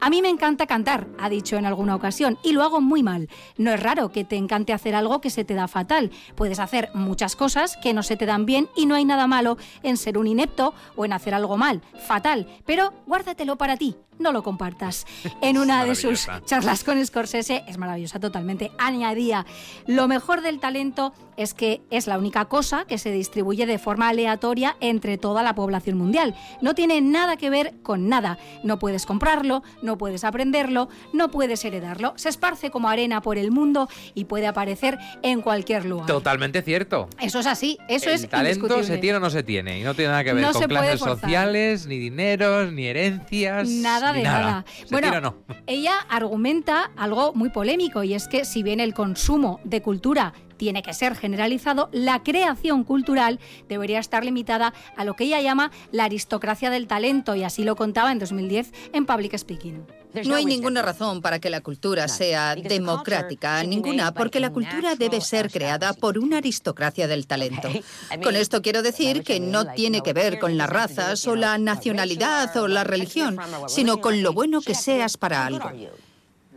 A 0.00 0.10
mí 0.10 0.22
me 0.22 0.28
encanta 0.28 0.66
cantar, 0.66 1.08
ha 1.18 1.28
dicho 1.28 1.56
en 1.56 1.66
alguna 1.66 1.96
ocasión, 1.96 2.38
y 2.44 2.52
lo 2.52 2.62
hago 2.62 2.80
muy 2.80 3.02
mal. 3.02 3.28
No 3.56 3.72
es 3.72 3.82
raro 3.82 4.12
que 4.12 4.24
te 4.24 4.36
encante 4.36 4.72
hacer 4.72 4.94
algo 4.94 5.20
que 5.20 5.30
se 5.30 5.44
te 5.44 5.54
da 5.54 5.66
fatal. 5.66 6.10
Puedes 6.36 6.60
hacer 6.60 6.90
muchas 6.94 7.34
cosas 7.34 7.76
que 7.82 7.94
no 7.94 8.02
se 8.02 8.16
te 8.16 8.26
dan 8.26 8.46
bien 8.46 8.68
y 8.76 8.86
no 8.86 8.94
hay 8.94 9.04
nada 9.04 9.26
malo 9.26 9.56
en 9.82 9.96
ser 9.96 10.18
un 10.18 10.26
inepto 10.26 10.74
o 10.96 11.04
en 11.04 11.12
hacer 11.12 11.34
algo 11.34 11.56
mal, 11.56 11.82
fatal, 12.06 12.46
pero 12.64 12.92
guárdatelo 13.06 13.56
para 13.56 13.76
ti, 13.76 13.96
no 14.18 14.32
lo 14.32 14.42
compartas. 14.42 15.06
En 15.40 15.58
una 15.58 15.84
de 15.84 15.94
sus 15.94 16.26
charlas 16.44 16.84
con 16.84 17.04
Scorsese, 17.04 17.64
es 17.66 17.78
maravillosa 17.78 18.20
totalmente, 18.20 18.72
añadía, 18.78 19.46
lo 19.86 20.08
mejor 20.08 20.42
del 20.42 20.60
talento 20.60 21.12
es 21.38 21.54
que 21.54 21.80
es 21.90 22.08
la 22.08 22.18
única 22.18 22.46
cosa 22.46 22.84
que 22.84 22.98
se 22.98 23.12
distribuye 23.12 23.64
de 23.64 23.78
forma 23.78 24.08
aleatoria 24.08 24.76
entre 24.80 25.18
toda 25.18 25.42
la 25.44 25.54
población 25.54 25.96
mundial. 25.96 26.34
No 26.60 26.74
tiene 26.74 27.00
nada 27.00 27.36
que 27.36 27.48
ver 27.48 27.74
con 27.82 28.08
nada. 28.08 28.38
No 28.64 28.80
puedes 28.80 29.06
comprarlo, 29.06 29.62
no 29.80 29.96
puedes 29.96 30.24
aprenderlo, 30.24 30.88
no 31.12 31.30
puedes 31.30 31.64
heredarlo. 31.64 32.12
Se 32.16 32.28
esparce 32.28 32.70
como 32.70 32.88
arena 32.88 33.22
por 33.22 33.38
el 33.38 33.52
mundo 33.52 33.88
y 34.14 34.24
puede 34.24 34.48
aparecer 34.48 34.98
en 35.22 35.40
cualquier 35.40 35.84
lugar. 35.84 36.06
Totalmente 36.08 36.60
cierto. 36.62 37.08
Eso 37.20 37.38
es 37.38 37.46
así, 37.46 37.78
eso 37.88 38.10
es 38.10 38.24
El 38.24 38.28
talento 38.28 38.82
se 38.82 38.98
tiene 38.98 39.18
o 39.18 39.20
no 39.20 39.30
se 39.30 39.44
tiene 39.44 39.78
y 39.78 39.84
no 39.84 39.94
tiene 39.94 40.10
nada 40.10 40.24
que 40.24 40.32
ver 40.32 40.52
con 40.52 40.62
clases 40.64 41.00
sociales, 41.00 41.86
ni 41.86 41.98
dineros, 41.98 42.72
ni 42.72 42.86
herencias. 42.86 43.68
Nada 43.68 44.07
de 44.12 44.22
nada. 44.22 44.64
Bueno, 44.90 45.36
ella 45.66 45.94
argumenta 46.08 46.90
algo 46.96 47.32
muy 47.34 47.50
polémico 47.50 48.02
y 48.02 48.14
es 48.14 48.28
que 48.28 48.44
si 48.44 48.62
bien 48.62 48.80
el 48.80 48.94
consumo 48.94 49.60
de 49.64 49.82
cultura 49.82 50.34
tiene 50.58 50.82
que 50.82 50.92
ser 50.92 51.16
generalizado, 51.16 51.88
la 51.92 52.22
creación 52.22 52.84
cultural 52.84 53.40
debería 53.68 53.98
estar 54.00 54.24
limitada 54.24 54.74
a 54.96 55.04
lo 55.04 55.14
que 55.14 55.24
ella 55.24 55.40
llama 55.40 55.70
la 55.92 56.04
aristocracia 56.04 56.68
del 56.68 56.86
talento 56.86 57.34
y 57.34 57.44
así 57.44 57.64
lo 57.64 57.76
contaba 57.76 58.12
en 58.12 58.18
2010 58.18 58.72
en 58.92 59.06
Public 59.06 59.38
Speaking. 59.38 59.86
No 60.24 60.36
hay 60.36 60.46
ninguna 60.46 60.82
razón 60.82 61.20
para 61.20 61.38
que 61.38 61.50
la 61.50 61.60
cultura 61.60 62.08
sea 62.08 62.56
democrática, 62.56 63.62
ninguna, 63.62 64.12
porque 64.12 64.40
la 64.40 64.50
cultura 64.50 64.96
debe 64.96 65.20
ser 65.20 65.50
creada 65.50 65.92
por 65.92 66.18
una 66.18 66.38
aristocracia 66.38 67.06
del 67.06 67.26
talento. 67.26 67.68
Con 68.22 68.34
esto 68.34 68.62
quiero 68.62 68.82
decir 68.82 69.22
que 69.22 69.38
no 69.38 69.66
tiene 69.72 70.02
que 70.02 70.12
ver 70.12 70.38
con 70.38 70.56
las 70.56 70.68
razas 70.68 71.26
o 71.26 71.36
la 71.36 71.58
nacionalidad 71.58 72.56
o 72.56 72.68
la 72.68 72.84
religión, 72.84 73.38
sino 73.68 74.00
con 74.00 74.22
lo 74.22 74.32
bueno 74.32 74.60
que 74.60 74.74
seas 74.74 75.16
para 75.16 75.46
algo. 75.46 75.70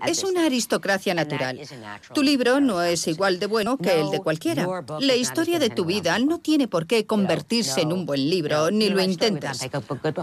Es 0.08 0.24
una 0.24 0.46
aristocracia 0.46 1.14
natural. 1.14 1.60
Tu 2.14 2.24
libro 2.24 2.60
no 2.60 2.82
es 2.82 3.08
igual 3.08 3.40
de 3.40 3.46
bueno 3.46 3.78
que 3.78 4.00
el 4.00 4.10
de 4.10 4.20
cualquiera. 4.20 4.68
La 5.00 5.16
historia 5.16 5.60
de 5.60 5.70
tu 5.70 5.86
vida 5.86 6.18
no 6.20 6.40
tiene 6.40 6.68
por 6.68 6.88
qué 6.88 7.06
convertirse 7.06 7.82
en 7.82 7.94
un 7.94 8.06
buen 8.06 8.30
libro, 8.30 8.72
ni 8.72 8.90
lo 8.90 9.02
intentas. 9.02 9.68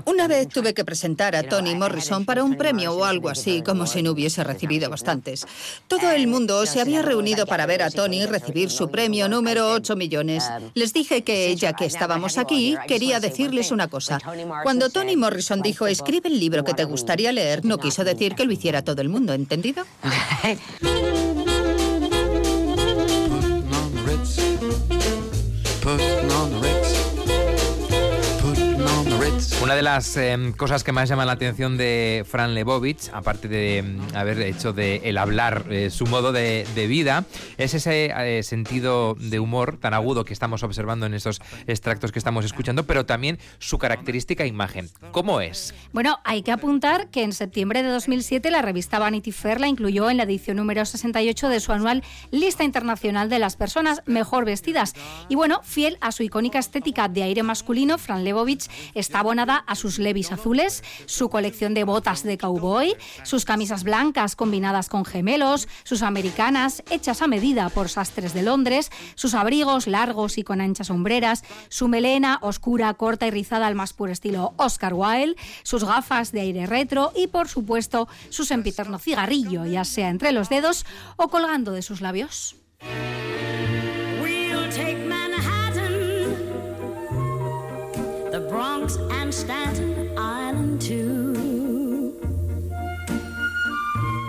Una 0.04 0.28
vez 0.28 0.48
tuve 0.48 0.74
que 0.74 0.84
presentar 0.84 1.36
a 1.36 1.42
Toni 1.42 1.74
Morrison 1.74 2.24
para 2.24 2.44
un 2.44 2.56
premio 2.56 2.94
o 2.94 3.04
algo 3.04 3.28
así, 3.28 3.62
como 3.62 3.86
si 3.86 4.02
no 4.02 4.12
hubiese 4.12 4.42
recibido 4.44 4.90
bastantes. 4.90 5.46
Todo 5.86 6.10
el 6.10 6.26
mundo 6.26 6.66
se 6.66 6.80
había 6.80 7.02
reunido 7.02 7.46
para 7.46 7.66
ver 7.66 7.82
a 7.82 7.90
Tony 7.90 8.26
recibir 8.26 8.70
su 8.70 8.90
premio 8.90 9.28
número 9.28 9.72
8 9.72 9.96
millones. 9.96 10.44
Les 10.74 10.92
dije 10.92 11.22
que, 11.22 11.54
ya 11.56 11.72
que 11.72 11.84
estábamos 11.84 12.38
aquí, 12.38 12.76
quería 12.86 13.20
decirles 13.20 13.70
una 13.70 13.88
cosa. 13.88 14.18
Cuando 14.62 14.90
Toni 14.90 15.16
Morrison 15.16 15.62
dijo, 15.62 15.86
escribe 15.86 16.28
el 16.28 16.40
libro 16.40 16.64
que 16.64 16.74
te 16.74 16.84
gustaría 16.84 17.32
leer, 17.32 17.64
no 17.64 17.78
quiso 17.78 18.04
decir 18.04 18.34
que 18.34 18.44
lo 18.44 18.52
hiciera 18.52 18.82
todo 18.82 19.00
el 19.02 19.08
mundo, 19.08 19.32
¿entendido? 19.32 19.67
Sentido? 19.68 19.86
Una 29.60 29.74
de 29.74 29.82
las 29.82 30.16
em, 30.16 30.52
cosas 30.52 30.84
que 30.84 30.92
más 30.92 31.08
llama 31.08 31.24
la 31.24 31.32
atención 31.32 31.76
de 31.76 32.24
Fran 32.28 32.54
Lebovich, 32.54 33.10
aparte 33.12 33.48
de 33.48 33.78
em, 33.78 33.98
haber 34.14 34.40
hecho 34.42 34.72
de 34.72 35.00
el 35.02 35.18
hablar 35.18 35.64
eh, 35.68 35.90
su 35.90 36.06
modo 36.06 36.30
de, 36.30 36.64
vida, 36.88 37.24
es 37.56 37.74
ese 37.74 38.12
eh, 38.16 38.44
sentido 38.44 39.16
de 39.18 39.40
humor 39.40 39.76
tan 39.80 39.94
agudo 39.94 40.24
que 40.24 40.32
estamos 40.32 40.62
observando 40.62 41.06
en 41.06 41.14
estos 41.14 41.42
extractos 41.66 42.12
que 42.12 42.20
estamos 42.20 42.44
escuchando, 42.44 42.84
pero 42.84 43.04
también 43.04 43.40
su 43.58 43.78
característica 43.78 44.46
imagen. 44.46 44.90
¿Cómo 45.10 45.40
es? 45.40 45.74
Bueno, 45.92 46.20
hay 46.22 46.42
que 46.42 46.52
apuntar 46.52 47.08
que 47.08 47.24
en 47.24 47.32
septiembre 47.32 47.82
de 47.82 47.88
2007 47.88 48.52
la 48.52 48.62
revista 48.62 49.00
Vanity 49.00 49.32
Fair 49.32 49.60
la 49.60 49.66
incluyó 49.66 50.08
en 50.08 50.18
la 50.18 50.22
edición 50.22 50.56
número 50.56 50.84
68 50.84 51.48
de 51.48 51.58
su 51.58 51.72
anual 51.72 52.04
Lista 52.30 52.62
Internacional 52.62 53.28
de 53.28 53.40
las 53.40 53.56
Personas 53.56 54.02
Mejor 54.06 54.44
Vestidas. 54.44 54.94
Y 55.28 55.34
bueno, 55.34 55.62
fiel 55.64 55.98
a 56.00 56.12
su 56.12 56.22
icónica 56.22 56.60
estética 56.60 57.08
de 57.08 57.24
aire 57.24 57.42
masculino, 57.42 57.98
Fran 57.98 58.22
Lebovich 58.22 58.70
está 58.94 59.22
a 59.56 59.74
sus 59.74 59.98
levis 59.98 60.32
azules, 60.32 60.82
su 61.06 61.28
colección 61.28 61.74
de 61.74 61.84
botas 61.84 62.22
de 62.22 62.38
cowboy, 62.38 62.96
sus 63.24 63.44
camisas 63.44 63.84
blancas 63.84 64.36
combinadas 64.36 64.88
con 64.88 65.04
gemelos, 65.04 65.68
sus 65.84 66.02
americanas 66.02 66.82
hechas 66.90 67.22
a 67.22 67.26
medida 67.26 67.68
por 67.70 67.88
sastres 67.88 68.34
de 68.34 68.42
Londres, 68.42 68.90
sus 69.14 69.34
abrigos 69.34 69.86
largos 69.86 70.38
y 70.38 70.42
con 70.42 70.60
anchas 70.60 70.88
sombreras, 70.88 71.42
su 71.68 71.88
melena 71.88 72.38
oscura, 72.42 72.92
corta 72.94 73.26
y 73.26 73.30
rizada 73.30 73.66
al 73.66 73.74
más 73.74 73.92
puro 73.92 74.12
estilo 74.12 74.54
Oscar 74.56 74.94
Wilde, 74.94 75.36
sus 75.62 75.84
gafas 75.84 76.32
de 76.32 76.40
aire 76.40 76.66
retro 76.66 77.12
y 77.16 77.26
por 77.26 77.48
supuesto 77.48 78.08
su 78.30 78.44
sempiterno 78.44 78.98
cigarrillo, 78.98 79.64
ya 79.66 79.84
sea 79.84 80.08
entre 80.08 80.32
los 80.32 80.48
dedos 80.48 80.84
o 81.16 81.28
colgando 81.28 81.72
de 81.72 81.82
sus 81.82 82.00
labios. 82.00 82.56
Bronx 88.78 88.96
and 89.10 89.34
Staten 89.34 90.16
Island 90.16 90.80
too. 90.80 91.27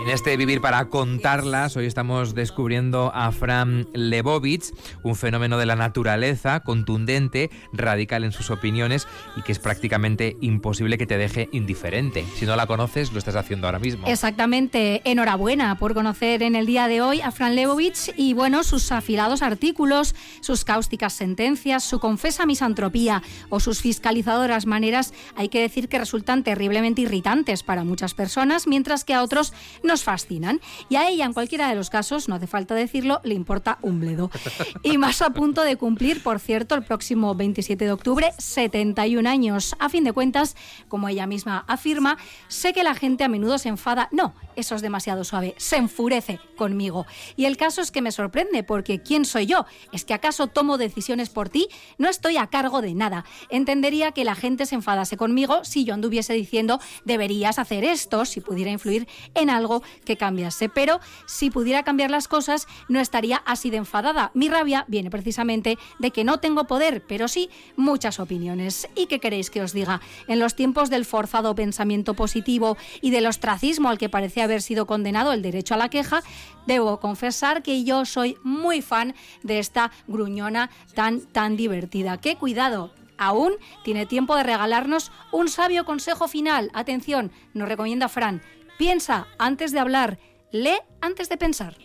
Este 0.10 0.36
Vivir 0.38 0.60
para 0.60 0.89
contarlas, 0.89 1.78
hoy 1.78 1.86
estamos 1.86 2.34
descubriendo 2.34 3.12
a 3.13 3.32
Fran 3.32 3.88
Lebovitz, 3.93 4.74
un 5.04 5.15
fenómeno 5.15 5.60
de 5.60 5.67
la 5.67 5.76
naturaleza, 5.76 6.62
contundente, 6.62 7.52
radical 7.74 8.24
en 8.24 8.32
sus 8.32 8.50
opiniones 8.50 9.08
y 9.38 9.43
que 9.43 9.52
es 9.52 9.60
prácticamente 9.60 10.36
imposible 10.41 10.98
que 10.98 11.06
te 11.06 11.19
deje 11.19 11.48
indiferente. 11.52 12.26
Si 12.36 12.48
no 12.48 12.56
la 12.56 12.65
conoces, 12.65 13.13
lo 13.13 13.19
estás 13.19 13.36
haciendo 13.36 13.67
ahora 13.67 13.78
mismo. 13.78 14.08
Exactamente. 14.08 15.04
Enhorabuena 15.06 15.78
por 15.78 15.93
conocer 15.93 16.41
en 16.41 16.56
el 16.56 16.65
día 16.65 16.88
de 16.88 17.02
hoy 17.02 17.22
a 17.22 17.30
Fran 17.30 17.56
Lebovitz 17.56 18.10
y 18.17 18.34
bueno, 18.34 18.63
sus 18.63 18.91
afilados 18.91 19.43
artículos, 19.43 20.15
sus 20.41 20.65
cáusticas 20.65 21.13
sentencias, 21.13 21.84
su 21.84 22.00
confesa 22.00 22.48
misantropía 22.48 23.22
o 23.50 23.60
sus 23.60 23.82
fiscalizadoras 23.82 24.65
maneras, 24.65 25.13
hay 25.36 25.50
que 25.50 25.62
decir 25.62 25.88
que 25.88 26.00
resultan 26.00 26.43
terriblemente 26.43 27.02
irritantes 27.02 27.62
para 27.62 27.84
muchas 27.84 28.15
personas, 28.15 28.65
mientras 28.65 29.04
que 29.04 29.13
a 29.13 29.22
otros 29.22 29.54
nos 29.84 29.98
fascinan. 30.03 30.62
Y 30.89 30.95
a 30.95 31.09
ella, 31.09 31.25
en 31.25 31.33
cualquiera 31.33 31.69
de 31.69 31.75
los 31.75 31.89
casos, 31.89 32.27
no 32.27 32.35
hace 32.35 32.47
falta 32.47 32.75
decirlo, 32.75 33.21
le 33.23 33.33
importa 33.33 33.77
un 33.81 33.99
bledo. 33.99 34.31
Y 34.83 34.97
más 34.97 35.21
a 35.21 35.31
punto 35.31 35.63
de 35.63 35.75
cumplir, 35.75 36.23
por 36.23 36.39
cierto, 36.39 36.75
el 36.75 36.83
próximo 36.83 37.35
27 37.35 37.85
de 37.85 37.91
octubre, 37.91 38.31
71 38.38 39.29
años. 39.29 39.75
A 39.79 39.89
fin 39.89 40.03
de 40.03 40.13
cuentas, 40.13 40.55
como 40.88 41.09
ella 41.09 41.27
misma 41.27 41.65
afirma, 41.67 42.17
sé 42.47 42.73
que 42.73 42.83
la 42.83 42.95
gente 42.95 43.23
a 43.23 43.27
menudo 43.27 43.57
se 43.57 43.69
enfada. 43.69 44.07
No, 44.12 44.33
eso 44.55 44.75
es 44.75 44.81
demasiado 44.81 45.23
suave. 45.23 45.55
Se 45.57 45.77
enfurece 45.77 46.39
conmigo. 46.55 47.05
Y 47.35 47.45
el 47.45 47.57
caso 47.57 47.81
es 47.81 47.91
que 47.91 48.01
me 48.01 48.12
sorprende, 48.12 48.63
porque 48.63 49.01
¿quién 49.01 49.25
soy 49.25 49.45
yo? 49.45 49.65
¿Es 49.91 50.05
que 50.05 50.13
acaso 50.13 50.47
tomo 50.47 50.77
decisiones 50.77 51.29
por 51.29 51.49
ti? 51.49 51.67
No 51.97 52.09
estoy 52.09 52.38
a 52.38 52.47
cargo 52.47 52.81
de 52.81 52.93
nada. 52.93 53.25
Entendería 53.49 54.12
que 54.12 54.23
la 54.23 54.35
gente 54.35 54.65
se 54.65 54.75
enfadase 54.75 55.17
conmigo 55.17 55.63
si 55.63 55.83
yo 55.85 55.93
anduviese 55.93 56.33
diciendo 56.33 56.79
deberías 57.05 57.59
hacer 57.59 57.83
esto, 57.83 58.25
si 58.25 58.41
pudiera 58.41 58.71
influir 58.71 59.07
en 59.35 59.49
algo 59.49 59.83
que 60.06 60.17
cambiase. 60.17 60.69
Pero 60.69 60.99
si 61.25 61.49
pudiera 61.49 61.84
cambiar 61.84 62.12
las 62.12 62.28
cosas, 62.28 62.67
no 62.88 62.99
estaría 62.99 63.38
así 63.45 63.69
de 63.69 63.78
enfadada. 63.78 64.32
Mi 64.34 64.49
rabia 64.49 64.86
viene 64.88 65.10
precisamente 65.10 65.78
de 65.99 66.12
que 66.12 66.23
no 66.23 66.39
tengo 66.39 66.65
poder, 66.65 67.04
pero 67.08 67.28
sí 67.28 67.49
muchas 67.75 68.19
opiniones. 68.19 68.88
¿Y 68.95 69.08
qué 69.08 69.19
queréis 69.19 69.49
que 69.49 69.62
os 69.62 69.73
diga? 69.73 70.02
En 70.28 70.39
los 70.39 70.56
tiempos 70.56 70.89
del 70.89 71.06
forzado 71.06 71.56
pensamiento 71.56 72.13
positivo 72.13 72.78
y 73.02 73.12
del 73.12 73.25
ostracismo 73.28 73.89
al 73.89 73.97
que 73.97 74.10
parece 74.10 74.41
haber 74.41 74.62
sido 74.62 74.86
condenado 74.86 75.34
el 75.34 75.41
derecho 75.41 75.73
a 75.73 75.78
la 75.78 75.89
queja, 75.89 76.23
debo 76.65 76.99
confesar 76.99 77.63
que 77.63 77.84
yo 77.84 78.06
soy 78.06 78.38
muy 78.43 78.82
fan 78.82 79.15
de 79.43 79.60
esta 79.60 79.91
gruñona 80.08 80.69
tan, 80.93 81.21
tan 81.21 81.56
divertida. 81.56 82.17
¡Qué 82.17 82.36
cuidado! 82.36 82.91
Aún 83.17 83.54
tiene 83.84 84.06
tiempo 84.06 84.36
de 84.38 84.43
regalarnos 84.43 85.12
un 85.34 85.49
sabio 85.49 85.84
consejo 85.84 86.30
final. 86.30 86.71
Atención, 86.73 87.32
nos 87.54 87.67
recomienda 87.67 88.08
Fran. 88.08 88.41
Piensa 88.79 89.27
antes 89.37 89.73
de 89.73 89.79
hablar, 89.79 90.19
lee 90.53 90.79
antes 91.01 91.27
de 91.27 91.35
pensar. 91.35 91.75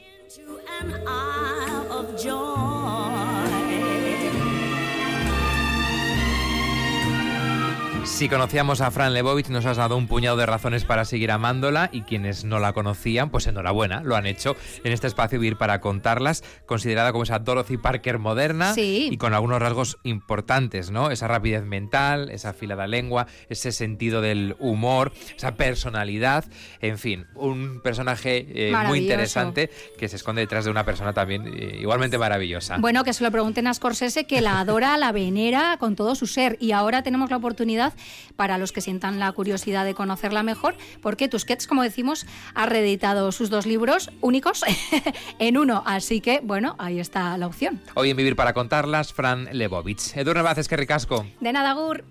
Si 8.05 8.29
conocíamos 8.29 8.83
a 8.83 8.90
Fran 8.90 9.14
Lebovich, 9.14 9.49
nos 9.49 9.64
has 9.64 9.79
dado 9.79 9.97
un 9.97 10.07
puñado 10.07 10.37
de 10.37 10.45
razones 10.45 10.85
para 10.85 11.07
seguir 11.07 11.31
amándola 11.31 11.88
y 11.90 12.03
quienes 12.03 12.45
no 12.45 12.59
la 12.59 12.75
conocían, 12.75 13.31
pues 13.31 13.47
enhorabuena, 13.47 14.03
lo 14.03 14.14
han 14.14 14.27
hecho 14.27 14.57
en 14.85 14.93
este 14.93 15.07
espacio 15.07 15.40
Vivir 15.40 15.57
para 15.57 15.81
contarlas, 15.81 16.45
considerada 16.67 17.12
como 17.12 17.25
esa 17.25 17.38
Dorothy 17.38 17.79
Parker 17.79 18.19
moderna 18.19 18.75
y 18.77 19.17
con 19.17 19.33
algunos 19.33 19.59
rasgos 19.59 19.97
importantes, 20.05 20.90
¿no? 20.90 21.11
Esa 21.11 21.29
rapidez 21.29 21.64
mental, 21.64 22.31
esa 22.31 22.51
afilada 22.51 22.87
lengua, 22.87 23.27
ese 23.49 23.73
sentido 23.73 24.21
del 24.21 24.55
humor, 24.59 25.12
esa 25.35 25.57
personalidad, 25.57 26.45
en 26.81 26.99
fin, 26.99 27.27
un 27.35 27.81
personaje 27.83 28.47
eh, 28.51 28.77
muy 28.87 29.01
interesante 29.01 29.71
que 29.99 30.09
se 30.09 30.17
esconde 30.17 30.43
detrás 30.43 30.67
de 30.67 30.71
una 30.71 30.85
persona 30.85 31.14
también 31.14 31.47
eh, 31.47 31.79
igualmente 31.81 32.19
maravillosa. 32.19 32.77
Bueno, 32.79 33.03
que 33.03 33.14
se 33.14 33.25
lo 33.25 33.31
pregunten 33.31 33.67
a 33.67 33.75
Scorsese, 33.75 34.27
que 34.27 34.43
la 34.43 34.61
adora, 34.61 34.99
la 34.99 35.11
venera 35.11 35.79
con 35.79 35.97
todo 35.97 36.14
su 36.14 36.27
ser 36.27 36.59
y 36.61 36.73
ahora 36.73 37.03
tenemos 37.03 37.31
la 37.31 37.38
oportunidad 37.38 37.93
para 38.37 38.59
los 38.59 38.72
que 38.72 38.80
sientan 38.80 39.18
la 39.18 39.30
curiosidad 39.33 39.85
de 39.85 39.94
conocerla 39.94 40.42
mejor, 40.42 40.76
porque 41.00 41.28
Tusquets, 41.28 41.66
como 41.66 41.83
decimos, 41.83 42.26
ha 42.54 42.66
reeditado 42.66 43.30
sus 43.33 43.50
dos 43.50 43.66
libros 43.66 44.11
únicos 44.20 44.64
en 45.38 45.57
uno. 45.57 45.83
Así 45.87 46.20
que, 46.20 46.40
bueno, 46.42 46.76
ahí 46.78 47.00
está 47.00 47.37
la 47.38 47.46
opción. 47.46 47.80
Hoy 47.94 48.11
en 48.11 48.16
Vivir 48.16 48.37
para 48.37 48.52
contarlas, 48.52 49.12
Fran 49.12 49.48
Lebovitz. 49.52 50.16
Edurne 50.16 50.42
Baces, 50.42 50.68
que 50.68 50.76
ricasco. 50.76 51.26
De 51.40 51.52
nada, 51.52 51.72
Gur. 51.72 52.04